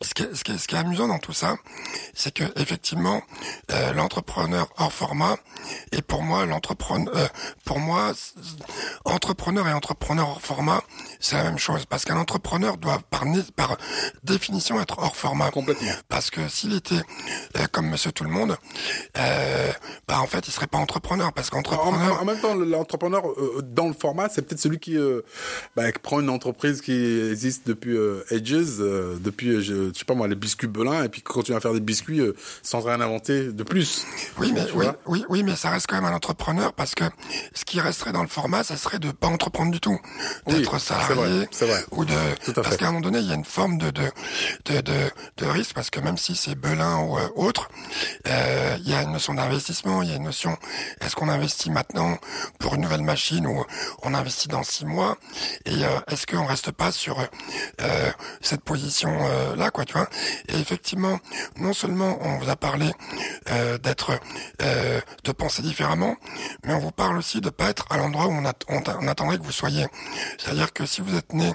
ce 0.00 0.14
qui, 0.14 0.22
est, 0.22 0.32
ce, 0.34 0.44
qui 0.44 0.52
est, 0.52 0.58
ce 0.58 0.68
qui 0.68 0.76
est 0.76 0.78
amusant 0.78 1.08
dans 1.08 1.18
tout 1.18 1.32
ça, 1.32 1.56
c'est 2.14 2.32
que 2.32 2.44
effectivement, 2.60 3.20
euh, 3.72 3.92
l'entrepreneur 3.94 4.68
hors 4.76 4.92
format 4.92 5.36
et 5.90 6.02
pour 6.02 6.22
moi 6.22 6.46
l'entrepreneur, 6.46 7.12
euh, 7.16 7.26
pour 7.64 7.80
moi, 7.80 8.12
entrepreneur 9.04 9.66
et 9.66 9.72
entrepreneur 9.72 10.28
hors 10.28 10.40
format, 10.40 10.82
c'est 11.18 11.34
la 11.36 11.42
même 11.44 11.58
chose 11.58 11.84
parce 11.84 12.04
qu'un 12.04 12.16
entrepreneur 12.16 12.76
doit 12.76 13.00
par, 13.10 13.24
par 13.56 13.76
définition 14.22 14.80
être 14.80 14.98
hors 15.00 15.16
format. 15.16 15.50
Complètement. 15.50 15.90
Parce 16.08 16.30
que 16.30 16.48
s'il 16.48 16.74
était 16.76 16.94
euh, 17.56 17.66
comme 17.72 17.88
Monsieur 17.88 18.12
Tout 18.12 18.22
le 18.24 18.30
Monde, 18.30 18.56
euh, 19.18 19.72
bah 20.06 20.20
en 20.20 20.26
fait 20.28 20.46
il 20.46 20.52
serait 20.52 20.68
pas 20.68 20.78
entrepreneur 20.78 21.32
parce 21.32 21.48
En, 21.48 21.56
qu'entrepreneur, 21.56 22.22
en 22.22 22.24
même 22.24 22.38
temps, 22.40 22.54
l'entrepreneur 22.54 23.28
euh, 23.28 23.62
dans 23.62 23.88
le 23.88 23.94
format, 23.94 24.28
c'est 24.28 24.42
peut-être 24.42 24.60
celui 24.60 24.78
qui, 24.78 24.96
euh, 24.96 25.22
bah, 25.74 25.90
qui 25.90 25.98
prend 25.98 26.20
une 26.20 26.30
entreprise 26.30 26.80
qui 26.82 26.92
existe 27.30 27.66
depuis 27.66 27.96
euh, 27.96 28.22
ages, 28.30 28.52
euh, 28.78 29.16
depuis 29.20 29.48
euh, 29.48 29.60
je- 29.60 29.87
je 29.92 29.98
sais 29.98 30.04
pas 30.04 30.14
moi, 30.14 30.28
les 30.28 30.34
biscuits 30.34 30.66
Belin 30.66 31.04
et 31.04 31.08
puis 31.08 31.22
continuer 31.22 31.56
à 31.56 31.60
faire 31.60 31.72
des 31.72 31.80
biscuits 31.80 32.20
sans 32.62 32.80
rien 32.80 33.00
inventer 33.00 33.52
de 33.52 33.62
plus. 33.62 34.06
Oui, 34.38 34.52
mais 34.54 34.66
oui, 34.74 34.86
oui, 35.06 35.24
oui, 35.28 35.42
mais 35.42 35.56
ça 35.56 35.70
reste 35.70 35.86
quand 35.88 35.96
même 35.96 36.04
un 36.04 36.14
entrepreneur 36.14 36.72
parce 36.72 36.94
que 36.94 37.04
ce 37.54 37.64
qui 37.64 37.80
resterait 37.80 38.12
dans 38.12 38.22
le 38.22 38.28
format, 38.28 38.64
ça 38.64 38.76
serait 38.76 38.98
de 38.98 39.10
pas 39.10 39.28
entreprendre 39.28 39.72
du 39.72 39.80
tout, 39.80 39.98
d'être 40.46 40.78
salarié 40.78 41.48
vrai, 41.60 41.84
ou 41.92 42.04
de 42.04 42.14
parce 42.52 42.76
qu'à 42.76 42.88
un 42.88 42.92
moment 42.92 43.00
donné, 43.00 43.18
il 43.18 43.26
y 43.26 43.32
a 43.32 43.34
une 43.34 43.44
forme 43.44 43.78
de 43.78 43.90
de 43.90 44.10
de 44.66 44.80
de, 44.80 45.10
de 45.38 45.46
risque 45.46 45.74
parce 45.74 45.90
que 45.90 46.00
même 46.00 46.16
si 46.16 46.36
c'est 46.36 46.54
Belin 46.54 46.98
ou 47.00 47.18
autre, 47.36 47.70
il 48.26 48.88
y 48.88 48.94
a 48.94 49.02
une 49.02 49.12
notion 49.12 49.34
d'investissement, 49.34 50.02
il 50.02 50.10
y 50.10 50.12
a 50.12 50.16
une 50.16 50.24
notion 50.24 50.56
est-ce 51.00 51.14
qu'on 51.16 51.28
investit 51.28 51.70
maintenant 51.70 52.18
pour 52.58 52.74
une 52.74 52.82
nouvelle 52.82 53.02
machine 53.02 53.46
ou 53.46 53.64
on 54.02 54.14
investit 54.14 54.48
dans 54.48 54.62
six 54.62 54.84
mois? 54.84 55.16
Et 55.64 55.80
est-ce 56.08 56.26
qu'on 56.26 56.44
reste 56.46 56.70
pas 56.72 56.92
sur 56.92 57.18
cette 58.40 58.62
position 58.62 59.10
là 59.56 59.70
tu 59.84 59.94
vois. 59.94 60.08
Et 60.48 60.58
effectivement 60.58 61.18
non 61.56 61.72
seulement 61.72 62.18
on 62.20 62.38
vous 62.38 62.48
a 62.48 62.56
parlé 62.56 62.90
euh, 63.50 63.78
d'être 63.78 64.18
euh, 64.62 65.00
de 65.24 65.32
penser 65.32 65.62
différemment 65.62 66.16
mais 66.64 66.74
on 66.74 66.78
vous 66.78 66.90
parle 66.90 67.18
aussi 67.18 67.40
de 67.40 67.50
pas 67.50 67.70
être 67.70 67.86
à 67.90 67.96
l'endroit 67.96 68.26
où 68.26 68.32
on, 68.32 68.44
attendrait 69.08 69.38
que 69.38 69.42
vous 69.42 69.52
soyez. 69.52 69.86
C'est-à-dire 70.38 70.72
que 70.72 70.86
si 70.86 71.00
vous 71.00 71.16
êtes 71.16 71.32
né 71.32 71.52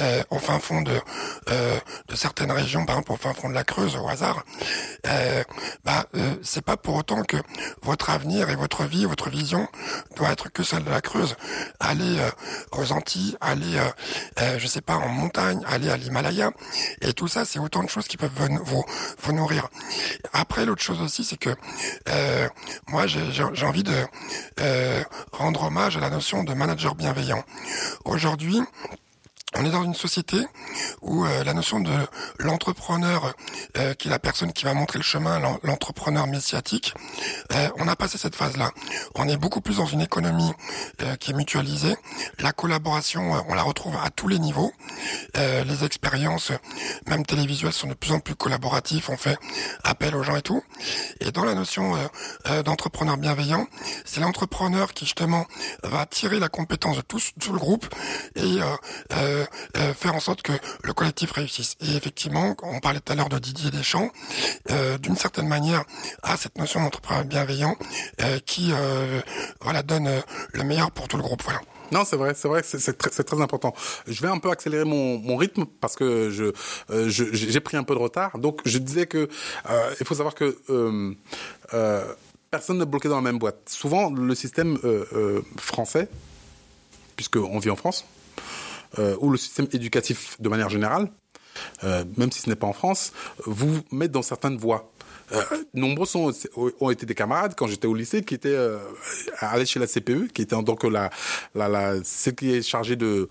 euh, 0.00 0.22
au 0.30 0.38
fin 0.38 0.58
fond 0.58 0.82
de 0.82 1.00
de 2.08 2.16
certaines 2.16 2.50
régions 2.50 2.84
par 2.84 2.96
exemple 2.96 3.12
au 3.12 3.16
fin 3.16 3.34
fond 3.34 3.48
de 3.48 3.54
la 3.54 3.64
Creuse 3.64 3.96
au 3.96 4.08
hasard 4.08 4.44
bah 5.84 6.06
c'est 6.42 6.64
pas 6.64 6.76
pour 6.76 6.96
autant 6.96 7.22
que 7.22 7.36
votre 7.82 8.10
avenir 8.10 8.50
et 8.50 8.56
votre 8.56 8.84
vie 8.84 9.04
votre 9.04 9.30
vision 9.30 9.68
doit 10.16 10.32
être 10.32 10.50
que 10.50 10.62
celle 10.62 10.84
de 10.84 10.90
la 10.90 11.00
Creuse. 11.00 11.36
Aller 11.80 12.18
aux 12.72 12.92
Antilles 12.92 13.36
aller 13.40 13.78
je 14.58 14.66
sais 14.66 14.80
pas 14.80 14.96
en 14.96 15.08
montagne 15.08 15.60
aller 15.66 15.90
à 15.90 15.96
l'Himalaya 15.96 16.50
et 17.00 17.12
tout 17.12 17.28
ça 17.28 17.44
c'est 17.44 17.55
autant 17.58 17.82
de 17.82 17.88
choses 17.88 18.08
qui 18.08 18.16
peuvent 18.16 18.30
vous, 18.64 18.84
vous 19.22 19.32
nourrir. 19.32 19.68
Après, 20.32 20.66
l'autre 20.66 20.82
chose 20.82 21.00
aussi, 21.00 21.24
c'est 21.24 21.36
que 21.36 21.50
euh, 22.08 22.48
moi, 22.88 23.06
j'ai 23.06 23.66
envie 23.66 23.82
de 23.82 23.94
euh, 24.60 25.02
rendre 25.32 25.64
hommage 25.64 25.96
à 25.96 26.00
la 26.00 26.10
notion 26.10 26.44
de 26.44 26.54
manager 26.54 26.94
bienveillant. 26.94 27.42
Aujourd'hui, 28.04 28.60
on 29.54 29.64
est 29.64 29.70
dans 29.70 29.84
une 29.84 29.94
société 29.94 30.38
où 31.02 31.24
euh, 31.24 31.44
la 31.44 31.54
notion 31.54 31.80
de 31.80 31.92
l'entrepreneur, 32.38 33.32
euh, 33.76 33.94
qui 33.94 34.08
est 34.08 34.10
la 34.10 34.18
personne 34.18 34.52
qui 34.52 34.64
va 34.64 34.74
montrer 34.74 34.98
le 34.98 35.04
chemin, 35.04 35.40
l'entrepreneur 35.62 36.26
messiatique, 36.26 36.94
euh, 37.52 37.68
on 37.76 37.86
a 37.86 37.94
passé 37.96 38.18
cette 38.18 38.34
phase-là. 38.34 38.72
On 39.14 39.28
est 39.28 39.36
beaucoup 39.36 39.60
plus 39.60 39.76
dans 39.76 39.86
une 39.86 40.00
économie 40.00 40.52
qui 41.20 41.30
est 41.30 41.34
mutualisée. 41.34 41.94
La 42.40 42.52
collaboration, 42.52 43.32
on 43.48 43.54
la 43.54 43.62
retrouve 43.62 43.94
à 44.02 44.10
tous 44.10 44.28
les 44.28 44.38
niveaux. 44.38 44.72
les 45.34 45.84
expériences, 45.84 46.52
même 47.06 47.24
télévisuelles, 47.24 47.72
sont 47.72 47.88
de 47.88 47.94
plus 47.94 48.12
en 48.12 48.20
plus 48.20 48.34
collaboratives. 48.34 49.06
On 49.08 49.16
fait 49.16 49.38
appel 49.84 50.14
aux 50.14 50.22
gens 50.22 50.36
et 50.36 50.42
tout. 50.42 50.62
Et 51.20 51.32
dans 51.32 51.44
la 51.44 51.54
notion 51.54 51.96
d'entrepreneur 52.64 53.16
bienveillant, 53.16 53.66
c'est 54.04 54.20
l'entrepreneur 54.20 54.92
qui 54.94 55.04
justement 55.04 55.46
va 55.82 56.06
tirer 56.06 56.38
la 56.38 56.48
compétence 56.48 56.96
de 56.96 57.02
tout, 57.02 57.20
tout 57.38 57.52
le 57.52 57.58
groupe 57.58 57.86
et 58.34 58.58
euh, 59.76 59.94
faire 59.94 60.14
en 60.14 60.20
sorte 60.20 60.42
que 60.42 60.52
le 60.82 60.92
collectif 60.92 61.32
réussisse. 61.32 61.76
Et 61.80 61.96
effectivement, 61.96 62.56
on 62.62 62.80
parlait 62.80 63.00
tout 63.00 63.12
à 63.12 63.16
l'heure 63.16 63.28
de 63.28 63.38
Didier 63.38 63.70
Deschamps, 63.70 64.10
euh, 64.70 64.98
d'une 64.98 65.16
certaine 65.16 65.48
manière, 65.48 65.84
à 66.22 66.36
cette 66.36 66.58
notion 66.58 66.82
d'entrepreneur 66.82 67.24
bienveillant 67.24 67.76
euh, 68.22 68.38
qui 68.44 68.72
voilà 69.60 69.82
donne 69.82 70.10
le 70.52 70.64
meilleur 70.64 70.90
pour 70.90 71.08
tout 71.08 71.16
le 71.16 71.22
groupe. 71.22 71.42
Voilà. 71.42 71.60
Non, 71.92 72.04
c'est 72.04 72.16
vrai, 72.16 72.34
c'est 72.34 72.48
vrai, 72.48 72.62
c'est 72.64 72.98
très, 72.98 73.10
très, 73.10 73.40
important. 73.40 73.72
Je 74.08 74.20
vais 74.20 74.28
un 74.28 74.38
peu 74.38 74.50
accélérer 74.50 74.84
mon, 74.84 75.18
mon 75.18 75.36
rythme 75.36 75.66
parce 75.80 75.94
que 75.94 76.30
je 76.30 76.52
j'ai 77.08 77.60
pris 77.60 77.76
un 77.76 77.84
peu 77.84 77.94
de 77.94 78.00
retard. 78.00 78.38
Donc, 78.38 78.60
je 78.64 78.78
disais 78.78 79.06
que 79.06 79.28
il 80.00 80.06
faut 80.06 80.14
savoir 80.14 80.34
que 80.34 80.56
personne 82.50 82.78
n'est 82.78 82.86
bloqué 82.86 83.08
dans 83.08 83.16
la 83.16 83.22
même 83.22 83.38
boîte. 83.38 83.68
Souvent, 83.68 84.10
le 84.10 84.34
système 84.34 84.78
français, 85.58 86.08
puisqu'on 87.16 87.58
vit 87.58 87.70
en 87.70 87.76
France, 87.76 88.04
euh, 88.98 89.16
ou 89.20 89.30
le 89.30 89.38
système 89.38 89.68
éducatif 89.72 90.40
de 90.40 90.48
manière 90.48 90.68
générale, 90.68 91.10
euh, 91.84 92.04
même 92.16 92.30
si 92.32 92.40
ce 92.42 92.50
n'est 92.50 92.56
pas 92.56 92.66
en 92.66 92.72
France, 92.72 93.12
vous 93.44 93.80
met 93.90 94.08
dans 94.08 94.22
certaines 94.22 94.56
voies. 94.58 94.90
Euh, 95.32 95.42
nombreux 95.74 96.06
sont, 96.06 96.32
ont 96.80 96.90
été 96.90 97.04
des 97.04 97.16
camarades 97.16 97.54
quand 97.56 97.66
j'étais 97.66 97.88
au 97.88 97.94
lycée 97.94 98.22
qui 98.22 98.34
étaient 98.34 98.48
euh, 98.50 98.78
allés 99.40 99.66
chez 99.66 99.80
la 99.80 99.88
CPE, 99.88 100.32
qui 100.32 100.42
était 100.42 100.54
donc 100.62 100.84
la, 100.84 101.10
la, 101.56 101.68
la 101.68 101.94
ce 102.04 102.30
qui 102.30 102.52
est 102.52 102.62
chargé 102.62 102.94
de, 102.94 103.26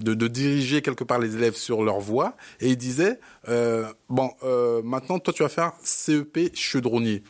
de, 0.00 0.12
de 0.12 0.28
diriger 0.28 0.82
quelque 0.82 1.04
part 1.04 1.18
les 1.18 1.36
élèves 1.36 1.54
sur 1.54 1.82
leur 1.82 2.00
voie, 2.00 2.36
et 2.60 2.68
ils 2.68 2.76
disaient 2.76 3.18
euh, 3.48 3.90
bon, 4.10 4.30
euh, 4.42 4.82
maintenant 4.84 5.18
toi 5.20 5.32
tu 5.32 5.42
vas 5.42 5.48
faire 5.48 5.72
CEP 5.82 6.54
chaudronnier 6.54 7.22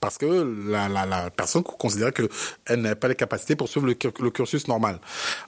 parce 0.00 0.18
que 0.18 0.26
la, 0.68 0.88
la, 0.88 1.06
la 1.06 1.30
personne 1.30 1.62
considérait 1.62 2.12
qu'elle 2.12 2.80
n'avait 2.80 2.96
pas 2.96 3.06
les 3.06 3.14
capacités 3.14 3.54
pour 3.54 3.68
suivre 3.68 3.86
le, 3.86 3.96
le 4.20 4.30
cursus 4.30 4.66
normal. 4.66 4.98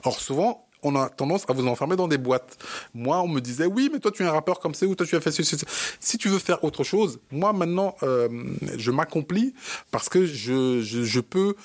Or 0.05 0.17
souvent, 0.17 0.65
on 0.83 0.95
a 0.95 1.09
tendance 1.09 1.45
à 1.49 1.53
vous 1.53 1.67
enfermer 1.67 1.95
dans 1.95 2.07
des 2.07 2.17
boîtes. 2.17 2.57
Moi, 2.93 3.21
on 3.21 3.27
me 3.27 3.39
disait, 3.39 3.65
oui, 3.65 3.89
mais 3.91 3.99
toi, 3.99 4.11
tu 4.11 4.23
es 4.23 4.25
un 4.25 4.31
rappeur 4.31 4.59
comme 4.59 4.73
c'est 4.73 4.85
ou 4.85 4.95
toi, 4.95 5.05
tu 5.05 5.15
as 5.15 5.21
fait 5.21 5.31
ceci, 5.31 5.57
Si 5.99 6.17
tu 6.17 6.29
veux 6.29 6.39
faire 6.39 6.63
autre 6.63 6.83
chose, 6.83 7.19
moi, 7.31 7.53
maintenant, 7.53 7.95
euh, 8.03 8.29
je 8.77 8.91
m'accomplis 8.91 9.53
parce 9.91 10.09
que 10.09 10.25
je, 10.25 10.81
je, 10.81 11.19
peux 11.19 11.55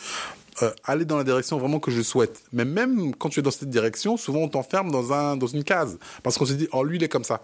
euh, 0.63 0.71
aller 0.85 1.05
dans 1.05 1.17
la 1.17 1.25
direction 1.25 1.59
vraiment 1.59 1.81
que 1.81 1.91
je 1.91 2.03
souhaite. 2.03 2.43
Mais 2.53 2.65
même 2.65 3.15
quand 3.15 3.29
tu 3.29 3.41
es 3.41 3.43
dans 3.43 3.51
cette 3.51 3.71
direction, 3.71 4.17
souvent, 4.17 4.41
on 4.41 4.49
t'enferme 4.49 4.91
dans, 4.91 5.13
un, 5.13 5.37
dans 5.37 5.47
une 5.47 5.65
case 5.65 5.99
parce 6.23 6.39
qu'on 6.39 6.47
se 6.47 6.55
dit, 6.55 6.69
oh, 6.73 6.85
lui, 6.85 6.97
il 6.97 7.03
est 7.03 7.09
comme 7.09 7.25
ça. 7.25 7.41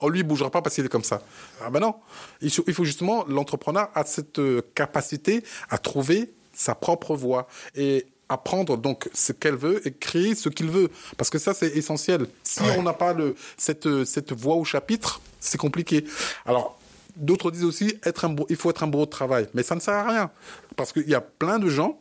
Oh, 0.00 0.08
lui, 0.08 0.20
il 0.20 0.22
bougera 0.22 0.50
pas 0.50 0.62
parce 0.62 0.74
qu'il 0.74 0.84
est 0.84 0.90
comme 0.90 1.04
ça. 1.04 1.22
Ah 1.62 1.70
ben 1.70 1.80
non. 1.80 1.94
Il 2.40 2.50
faut, 2.50 2.64
il 2.66 2.74
faut 2.74 2.84
justement, 2.84 3.24
l'entrepreneur 3.28 3.90
a 3.94 4.04
cette 4.04 4.38
euh, 4.38 4.62
capacité 4.74 5.42
à 5.70 5.78
trouver 5.78 6.34
sa 6.52 6.74
propre 6.74 7.14
voie. 7.14 7.46
Et 7.74 8.06
apprendre 8.28 8.76
donc 8.76 9.08
ce 9.14 9.32
qu'elle 9.32 9.56
veut 9.56 9.86
et 9.86 9.92
créer 9.92 10.34
ce 10.34 10.48
qu'il 10.48 10.70
veut. 10.70 10.90
Parce 11.16 11.30
que 11.30 11.38
ça 11.38 11.54
c'est 11.54 11.68
essentiel. 11.68 12.26
Si 12.42 12.60
on 12.76 12.82
n'a 12.82 12.92
pas 12.92 13.12
le 13.12 13.34
cette 13.56 14.04
cette 14.04 14.32
voix 14.32 14.56
au 14.56 14.64
chapitre 14.64 15.20
c'est 15.40 15.58
compliqué. 15.58 16.04
Alors 16.44 16.78
d'autres 17.16 17.50
disent 17.50 17.64
aussi 17.64 17.98
être 18.04 18.24
un 18.24 18.36
il 18.48 18.56
faut 18.56 18.70
être 18.70 18.82
un 18.82 18.88
bureau 18.88 19.06
de 19.06 19.10
travail. 19.10 19.48
Mais 19.54 19.62
ça 19.62 19.74
ne 19.74 19.80
sert 19.80 19.94
à 19.94 20.08
rien. 20.08 20.30
Parce 20.76 20.92
qu'il 20.92 21.08
y 21.08 21.14
a 21.14 21.20
plein 21.20 21.58
de 21.58 21.68
gens 21.68 21.98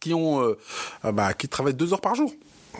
qui 0.00 0.14
ont 0.14 0.42
euh, 0.42 0.56
bah, 1.12 1.34
qui 1.34 1.48
travaillent 1.48 1.74
deux 1.74 1.92
heures 1.92 2.00
par 2.00 2.14
jour 2.14 2.32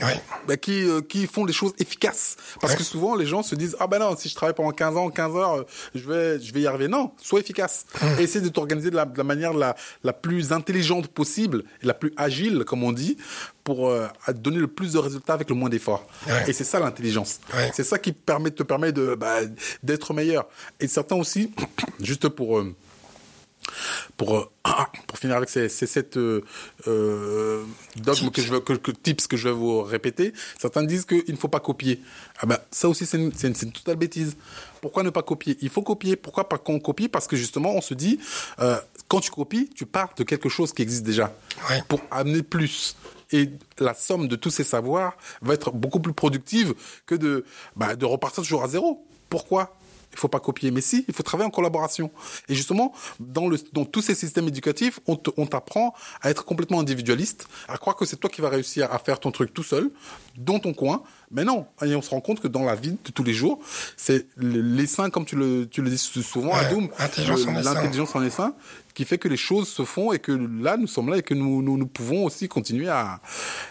Ouais. 0.02 0.20
Bah, 0.46 0.56
qui, 0.56 0.84
euh, 0.84 1.00
qui 1.00 1.26
font 1.26 1.44
les 1.44 1.52
choses 1.52 1.72
efficaces. 1.78 2.36
Parce 2.60 2.74
que 2.74 2.82
souvent, 2.82 3.14
les 3.14 3.26
gens 3.26 3.42
se 3.42 3.54
disent, 3.54 3.76
ah 3.80 3.86
ben 3.86 3.98
non, 3.98 4.16
si 4.16 4.28
je 4.28 4.34
travaille 4.34 4.54
pendant 4.54 4.70
15 4.70 4.96
ans, 4.96 5.10
15 5.10 5.36
heures, 5.36 5.54
euh, 5.54 5.62
je 5.94 6.08
vais, 6.08 6.40
je 6.40 6.52
vais 6.52 6.62
y 6.62 6.66
arriver. 6.66 6.88
Non, 6.88 7.12
sois 7.18 7.40
efficace. 7.40 7.86
Mmh. 8.00 8.20
Essaie 8.20 8.40
de 8.40 8.48
t'organiser 8.48 8.90
de 8.90 8.96
la, 8.96 9.04
de 9.04 9.16
la 9.16 9.24
manière 9.24 9.52
la, 9.52 9.76
la 10.04 10.12
plus 10.12 10.52
intelligente 10.52 11.08
possible, 11.08 11.64
et 11.82 11.86
la 11.86 11.94
plus 11.94 12.12
agile, 12.16 12.64
comme 12.64 12.82
on 12.82 12.92
dit, 12.92 13.16
pour 13.64 13.88
euh, 13.88 14.08
donner 14.34 14.58
le 14.58 14.68
plus 14.68 14.92
de 14.94 14.98
résultats 14.98 15.34
avec 15.34 15.48
le 15.48 15.54
moins 15.54 15.68
d'efforts. 15.68 16.06
Ouais. 16.26 16.44
Et 16.48 16.52
c'est 16.52 16.64
ça 16.64 16.80
l'intelligence. 16.80 17.40
Ouais. 17.54 17.70
C'est 17.74 17.84
ça 17.84 17.98
qui 17.98 18.12
permet, 18.12 18.50
te 18.50 18.62
permet 18.62 18.92
de, 18.92 19.14
bah, 19.14 19.40
d'être 19.82 20.14
meilleur. 20.14 20.48
Et 20.80 20.88
certains 20.88 21.16
aussi, 21.16 21.52
juste 22.00 22.28
pour... 22.28 22.58
Euh, 22.58 22.74
pour 24.16 24.36
euh, 24.36 24.50
pour 25.06 25.18
finir 25.18 25.36
avec 25.36 25.48
ces, 25.48 25.68
ces 25.68 25.86
sept 25.86 26.16
euh, 26.16 26.42
euh, 26.86 27.64
dogmes 27.96 28.30
que 28.30 28.42
je 28.42 28.52
veux 28.52 28.60
que, 28.60 28.74
que, 28.74 28.90
tips 28.90 29.26
que 29.26 29.36
je 29.36 29.48
vais 29.48 29.54
vous 29.54 29.82
répéter 29.82 30.32
certains 30.58 30.82
disent 30.82 31.04
qu'il 31.04 31.24
ne 31.28 31.36
faut 31.36 31.48
pas 31.48 31.60
copier. 31.60 32.00
Ah 32.38 32.46
ben 32.46 32.58
ça 32.70 32.88
aussi 32.88 33.06
c'est 33.06 33.16
une, 33.16 33.32
une, 33.42 33.54
une, 33.62 33.72
totale 33.72 33.96
bêtise. 33.96 34.36
Pourquoi 34.80 35.02
ne 35.02 35.10
pas 35.10 35.22
copier? 35.22 35.56
Il 35.60 35.68
faut 35.68 35.82
copier. 35.82 36.16
Pourquoi 36.16 36.48
pas 36.48 36.58
qu'on 36.58 36.80
copie? 36.80 37.08
Parce 37.08 37.26
que 37.26 37.36
justement 37.36 37.74
on 37.74 37.80
se 37.80 37.94
dit 37.94 38.18
euh, 38.60 38.78
quand 39.08 39.20
tu 39.20 39.30
copies 39.30 39.68
tu 39.74 39.86
pars 39.86 40.14
de 40.16 40.24
quelque 40.24 40.48
chose 40.48 40.72
qui 40.72 40.82
existe 40.82 41.04
déjà. 41.04 41.34
Ouais. 41.68 41.82
pour 41.88 42.00
amener 42.10 42.42
plus. 42.42 42.96
Et 43.32 43.50
la 43.78 43.94
somme 43.94 44.26
de 44.26 44.36
tous 44.36 44.50
ces 44.50 44.64
savoirs 44.64 45.16
va 45.40 45.54
être 45.54 45.70
beaucoup 45.70 46.00
plus 46.00 46.12
productive 46.12 46.74
que 47.06 47.14
de 47.14 47.44
bah, 47.76 47.94
de 47.94 48.04
repartir 48.04 48.42
toujours 48.42 48.64
à 48.64 48.68
zéro. 48.68 49.06
Pourquoi? 49.28 49.76
Il 50.12 50.18
faut 50.18 50.28
pas 50.28 50.40
copier. 50.40 50.70
Mais 50.70 50.80
si, 50.80 51.04
il 51.08 51.14
faut 51.14 51.22
travailler 51.22 51.46
en 51.46 51.50
collaboration. 51.50 52.10
Et 52.48 52.54
justement, 52.54 52.92
dans, 53.18 53.48
le, 53.48 53.58
dans 53.72 53.84
tous 53.84 54.02
ces 54.02 54.14
systèmes 54.14 54.48
éducatifs, 54.48 55.00
on 55.06 55.16
t'apprend 55.46 55.94
à 56.22 56.30
être 56.30 56.44
complètement 56.44 56.80
individualiste, 56.80 57.46
à 57.68 57.78
croire 57.78 57.96
que 57.96 58.04
c'est 58.04 58.16
toi 58.16 58.30
qui 58.30 58.40
vas 58.40 58.48
réussir 58.48 58.92
à 58.92 58.98
faire 58.98 59.20
ton 59.20 59.30
truc 59.30 59.52
tout 59.54 59.62
seul, 59.62 59.90
dans 60.36 60.58
ton 60.58 60.74
coin. 60.74 61.02
Mais 61.32 61.44
non, 61.44 61.66
et 61.84 61.94
on 61.94 62.02
se 62.02 62.10
rend 62.10 62.20
compte 62.20 62.40
que 62.40 62.48
dans 62.48 62.64
la 62.64 62.74
vie 62.74 62.98
de 63.04 63.10
tous 63.12 63.22
les 63.22 63.32
jours, 63.32 63.60
c'est 63.96 64.26
les 64.36 64.86
saints, 64.86 65.10
comme 65.10 65.24
tu 65.24 65.36
le, 65.36 65.68
tu 65.68 65.80
le 65.80 65.88
dis 65.88 65.98
souvent, 65.98 66.52
ouais, 66.52 66.90
l'intelligence 67.62 68.16
en 68.16 68.22
essaim, 68.24 68.52
qui 68.94 69.04
fait 69.04 69.18
que 69.18 69.28
les 69.28 69.36
choses 69.36 69.68
se 69.68 69.84
font 69.84 70.12
et 70.12 70.18
que 70.18 70.32
là, 70.32 70.76
nous 70.76 70.88
sommes 70.88 71.08
là 71.08 71.18
et 71.18 71.22
que 71.22 71.34
nous, 71.34 71.62
nous, 71.62 71.78
nous 71.78 71.86
pouvons 71.86 72.24
aussi 72.24 72.48
continuer 72.48 72.88
à, 72.88 73.20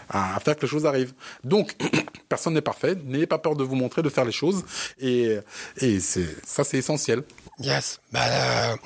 à 0.08 0.40
faire 0.40 0.56
que 0.56 0.62
les 0.62 0.68
choses 0.68 0.86
arrivent. 0.86 1.12
Donc, 1.44 1.76
personne 2.30 2.54
n'est 2.54 2.62
parfait. 2.62 2.96
N'ayez 3.04 3.26
pas 3.26 3.38
peur 3.38 3.56
de 3.56 3.62
vous 3.62 3.76
montrer, 3.76 4.02
de 4.02 4.08
faire 4.08 4.24
les 4.24 4.32
choses. 4.32 4.64
Et, 4.98 5.36
et 5.76 6.00
ça, 6.00 6.64
c'est 6.64 6.78
essentiel. 6.78 7.22
Yes. 7.58 8.00
Bah, 8.10 8.20
euh, 8.24 8.76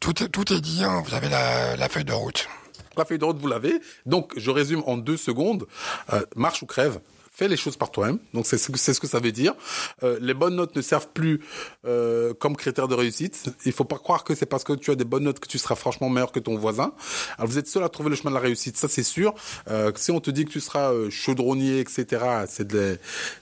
tout, 0.00 0.12
tout 0.12 0.52
est 0.52 0.60
dit. 0.60 0.82
Hein. 0.82 1.04
Vous 1.06 1.14
avez 1.14 1.28
la, 1.28 1.76
la 1.76 1.88
feuille 1.88 2.04
de 2.04 2.12
route. 2.12 2.48
La 2.96 3.04
feuille 3.04 3.18
de 3.18 3.24
route, 3.24 3.38
vous 3.38 3.48
l'avez. 3.48 3.80
Donc, 4.06 4.32
je 4.36 4.50
résume 4.50 4.82
en 4.86 4.96
deux 4.96 5.16
secondes. 5.16 5.66
Euh, 6.12 6.22
marche 6.34 6.62
ou 6.62 6.66
crève 6.66 6.98
fais 7.34 7.48
les 7.48 7.56
choses 7.56 7.76
par 7.76 7.90
toi-même. 7.90 8.18
Donc 8.32 8.46
c'est 8.46 8.58
ce 8.58 8.72
ce 8.94 9.00
que 9.00 9.06
ça 9.08 9.18
veut 9.18 9.32
dire. 9.32 9.54
Euh, 10.02 10.18
les 10.20 10.34
bonnes 10.34 10.54
notes 10.54 10.76
ne 10.76 10.82
servent 10.82 11.08
plus 11.08 11.40
euh, 11.84 12.32
comme 12.32 12.56
critère 12.56 12.86
de 12.86 12.94
réussite. 12.94 13.46
Il 13.66 13.72
faut 13.72 13.84
pas 13.84 13.98
croire 13.98 14.22
que 14.22 14.34
c'est 14.34 14.46
parce 14.46 14.62
que 14.62 14.72
tu 14.72 14.90
as 14.92 14.94
des 14.94 15.04
bonnes 15.04 15.24
notes 15.24 15.40
que 15.40 15.48
tu 15.48 15.58
seras 15.58 15.74
franchement 15.74 16.08
meilleur 16.08 16.30
que 16.30 16.38
ton 16.38 16.56
voisin. 16.56 16.94
Alors 17.36 17.50
vous 17.50 17.58
êtes 17.58 17.66
seul 17.66 17.82
à 17.82 17.88
trouver 17.88 18.10
le 18.10 18.16
chemin 18.16 18.30
de 18.30 18.36
la 18.36 18.40
réussite, 18.40 18.76
ça 18.76 18.88
c'est 18.88 19.02
sûr. 19.02 19.34
Euh, 19.68 19.90
si 19.96 20.12
on 20.12 20.20
te 20.20 20.30
dit 20.30 20.44
que 20.44 20.50
tu 20.52 20.60
seras 20.60 20.92
euh, 20.92 21.10
chaudronnier, 21.10 21.80
etc., 21.80 22.24
c'est 22.48 22.68
de, 22.68 22.98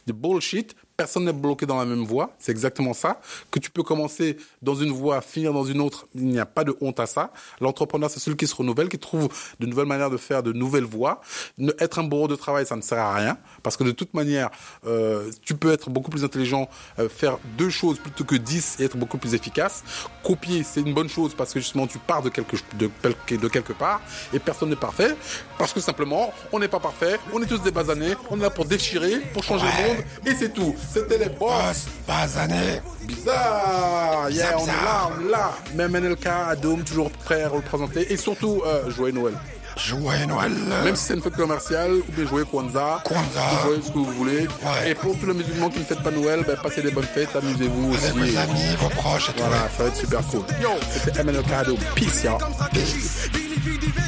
de 0.06 0.12
bullshit 0.12 0.74
personne 1.02 1.24
n'est 1.24 1.32
bloqué 1.32 1.66
dans 1.66 1.78
la 1.80 1.84
même 1.84 2.04
voie. 2.04 2.30
C'est 2.38 2.52
exactement 2.52 2.94
ça. 2.94 3.20
Que 3.50 3.58
tu 3.58 3.70
peux 3.72 3.82
commencer 3.82 4.36
dans 4.62 4.76
une 4.76 4.92
voie, 4.92 5.20
finir 5.20 5.52
dans 5.52 5.64
une 5.64 5.80
autre, 5.80 6.06
il 6.14 6.26
n'y 6.26 6.38
a 6.38 6.46
pas 6.46 6.62
de 6.62 6.76
honte 6.80 7.00
à 7.00 7.06
ça. 7.06 7.32
L'entrepreneur, 7.60 8.08
c'est 8.08 8.20
celui 8.20 8.36
qui 8.36 8.46
se 8.46 8.54
renouvelle, 8.54 8.88
qui 8.88 9.00
trouve 9.00 9.28
de 9.58 9.66
nouvelles 9.66 9.86
manières 9.88 10.10
de 10.10 10.16
faire, 10.16 10.44
de 10.44 10.52
nouvelles 10.52 10.84
voies. 10.84 11.20
Ne, 11.58 11.72
être 11.80 11.98
un 11.98 12.04
bureau 12.04 12.28
de 12.28 12.36
travail, 12.36 12.66
ça 12.66 12.76
ne 12.76 12.82
sert 12.82 13.00
à 13.00 13.14
rien. 13.14 13.36
Parce 13.64 13.76
que 13.76 13.82
de 13.82 13.90
toute 13.90 14.14
manière, 14.14 14.48
euh, 14.86 15.28
tu 15.42 15.56
peux 15.56 15.72
être 15.72 15.90
beaucoup 15.90 16.12
plus 16.12 16.22
intelligent, 16.22 16.68
euh, 17.00 17.08
faire 17.08 17.38
deux 17.58 17.70
choses 17.70 17.98
plutôt 17.98 18.22
que 18.22 18.36
dix 18.36 18.76
et 18.78 18.84
être 18.84 18.96
beaucoup 18.96 19.18
plus 19.18 19.34
efficace. 19.34 19.82
Copier, 20.22 20.62
c'est 20.62 20.82
une 20.82 20.94
bonne 20.94 21.08
chose 21.08 21.34
parce 21.36 21.52
que 21.52 21.58
justement, 21.58 21.88
tu 21.88 21.98
pars 21.98 22.22
de 22.22 22.28
quelque, 22.28 22.54
de, 22.78 22.88
de 23.36 23.48
quelque 23.48 23.72
part 23.72 24.00
et 24.32 24.38
personne 24.38 24.70
n'est 24.70 24.76
parfait. 24.76 25.16
Parce 25.58 25.72
que 25.72 25.80
simplement, 25.80 26.32
on 26.52 26.60
n'est 26.60 26.68
pas 26.68 26.78
parfait, 26.80 27.18
on 27.32 27.42
est 27.42 27.46
tous 27.46 27.58
des 27.62 27.72
basanés, 27.72 28.14
on 28.30 28.38
est 28.38 28.42
là 28.42 28.50
pour 28.50 28.66
déchirer, 28.66 29.18
pour 29.34 29.42
changer 29.42 29.62
Ouais. 29.66 29.82
le 29.82 29.94
monde 29.94 30.04
et 30.26 30.34
c'est 30.34 30.52
tout. 30.52 30.74
C'était 30.92 31.18
les 31.18 31.28
boss. 31.30 31.86
Basané. 32.06 32.80
Bizarre. 33.02 34.28
Yeah, 34.30 34.58
on 34.58 34.64
est 34.64 34.66
là, 34.66 35.10
on 35.16 35.26
est 35.26 35.30
là. 35.30 35.52
Même 35.74 35.96
NLK, 35.96 36.26
Adoum, 36.26 36.82
toujours 36.84 37.10
prêt 37.10 37.42
à 37.44 37.48
représenter. 37.48 38.12
Et 38.12 38.16
surtout, 38.16 38.62
euh, 38.66 38.90
jouer 38.90 39.12
Noël. 39.12 39.34
Joyeux 39.76 40.26
Noël. 40.26 40.52
Même 40.84 40.94
si 40.96 41.04
c'est 41.06 41.14
une 41.14 41.22
fête 41.22 41.34
commerciale, 41.34 41.92
ou 41.92 42.12
bien 42.12 42.26
jouer 42.26 42.44
Kwanzaa. 42.44 43.02
Kwanzaa. 43.04 43.40
Vous 43.64 43.68
jouez 43.70 43.82
ce 43.82 43.88
que 43.88 43.94
vous 43.98 44.12
voulez. 44.12 44.40
Ouais. 44.46 44.90
Et 44.90 44.94
pour 44.94 45.18
tous 45.18 45.24
les 45.26 45.32
musulmans 45.34 45.70
qui 45.70 45.78
ne 45.78 45.84
fêtent 45.84 46.02
pas 46.02 46.10
Noël, 46.10 46.44
ben, 46.46 46.56
passez 46.62 46.82
des 46.82 46.90
bonnes 46.90 47.04
fêtes, 47.04 47.34
amusez-vous 47.34 47.94
Avec 47.94 48.14
aussi. 48.14 48.32
vos 48.32 48.38
amis, 48.38 48.76
vos 48.78 48.88
proches 48.90 49.30
et 49.30 49.32
tout. 49.32 49.38
Voilà, 49.42 49.68
ça 49.74 49.84
va 49.84 49.88
être 49.88 49.96
super 49.96 50.20
cool. 50.28 50.42
Yo, 50.60 50.68
c'était 51.02 51.24
MNLK 51.24 51.52
Adoum. 51.52 51.78
Peace, 51.94 52.22
comme 52.38 53.41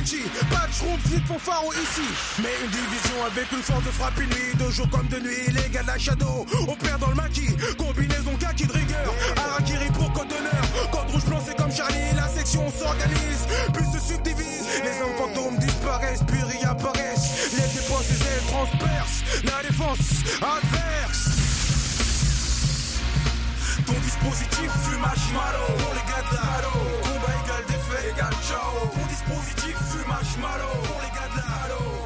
Venci, 0.04 0.22
pas 0.50 0.66
de 0.66 1.02
petite 1.02 1.26
fanfare 1.26 1.64
ici. 1.82 2.02
Mais 2.42 2.50
une 2.62 2.70
division 2.70 3.24
avec 3.24 3.50
une 3.52 3.62
force 3.62 3.84
de 3.84 3.90
frappe 3.90 4.18
nuit, 4.18 4.54
de 4.54 4.70
jour 4.70 4.86
comme 4.90 5.06
de 5.06 5.18
nuit, 5.18 5.48
les 5.48 5.70
gars 5.70 5.82
de 5.82 5.86
la 5.86 5.98
shadow. 5.98 6.44
On 6.68 6.74
perd 6.74 7.00
dans 7.00 7.08
le 7.08 7.14
maquis, 7.14 7.56
combinaison 7.78 8.36
kaki 8.38 8.66
de 8.66 8.72
rigueur. 8.72 9.14
Arakiri 9.36 9.90
pour 9.92 10.12
code 10.12 10.28
d'honneur. 10.28 10.90
Code 10.92 11.10
rouge 11.10 11.24
blanc, 11.24 11.42
c'est 11.46 11.56
comme 11.56 11.72
Charlie, 11.72 12.14
la 12.16 12.28
section 12.28 12.70
s'organise, 12.70 13.46
puis 13.72 13.84
se 13.94 14.12
subdivise. 14.12 14.66
Les 14.84 15.00
hommes 15.00 15.16
fantômes 15.16 15.56
disparaissent, 15.58 16.24
puis 16.26 16.42
réapparaissent. 16.42 17.54
Les 17.54 17.80
dépenses, 17.80 18.10
les 18.10 18.26
ailes 18.26 18.46
transpercent. 18.48 19.24
La 19.44 19.62
défense 19.66 20.24
adverse. 20.42 21.43
Ton 23.94 24.00
dispositif 24.00 24.70
fume 24.82 25.00
marshmallow 25.00 25.66
Pour 25.78 25.94
les 25.94 26.02
gars 26.10 26.24
de 26.28 26.34
la 26.34 26.42
halo 26.54 26.74
Combat 27.02 27.34
égal 27.44 27.64
défait 27.68 28.10
égal 28.10 28.34
ciao. 28.42 28.88
Ton 28.92 29.06
dispositif 29.06 29.76
fume 29.76 30.08
marshmallow 30.08 30.82
Pour 30.82 31.00
les 31.00 31.10
gars 31.14 31.30
de 31.30 31.36
la 31.36 32.03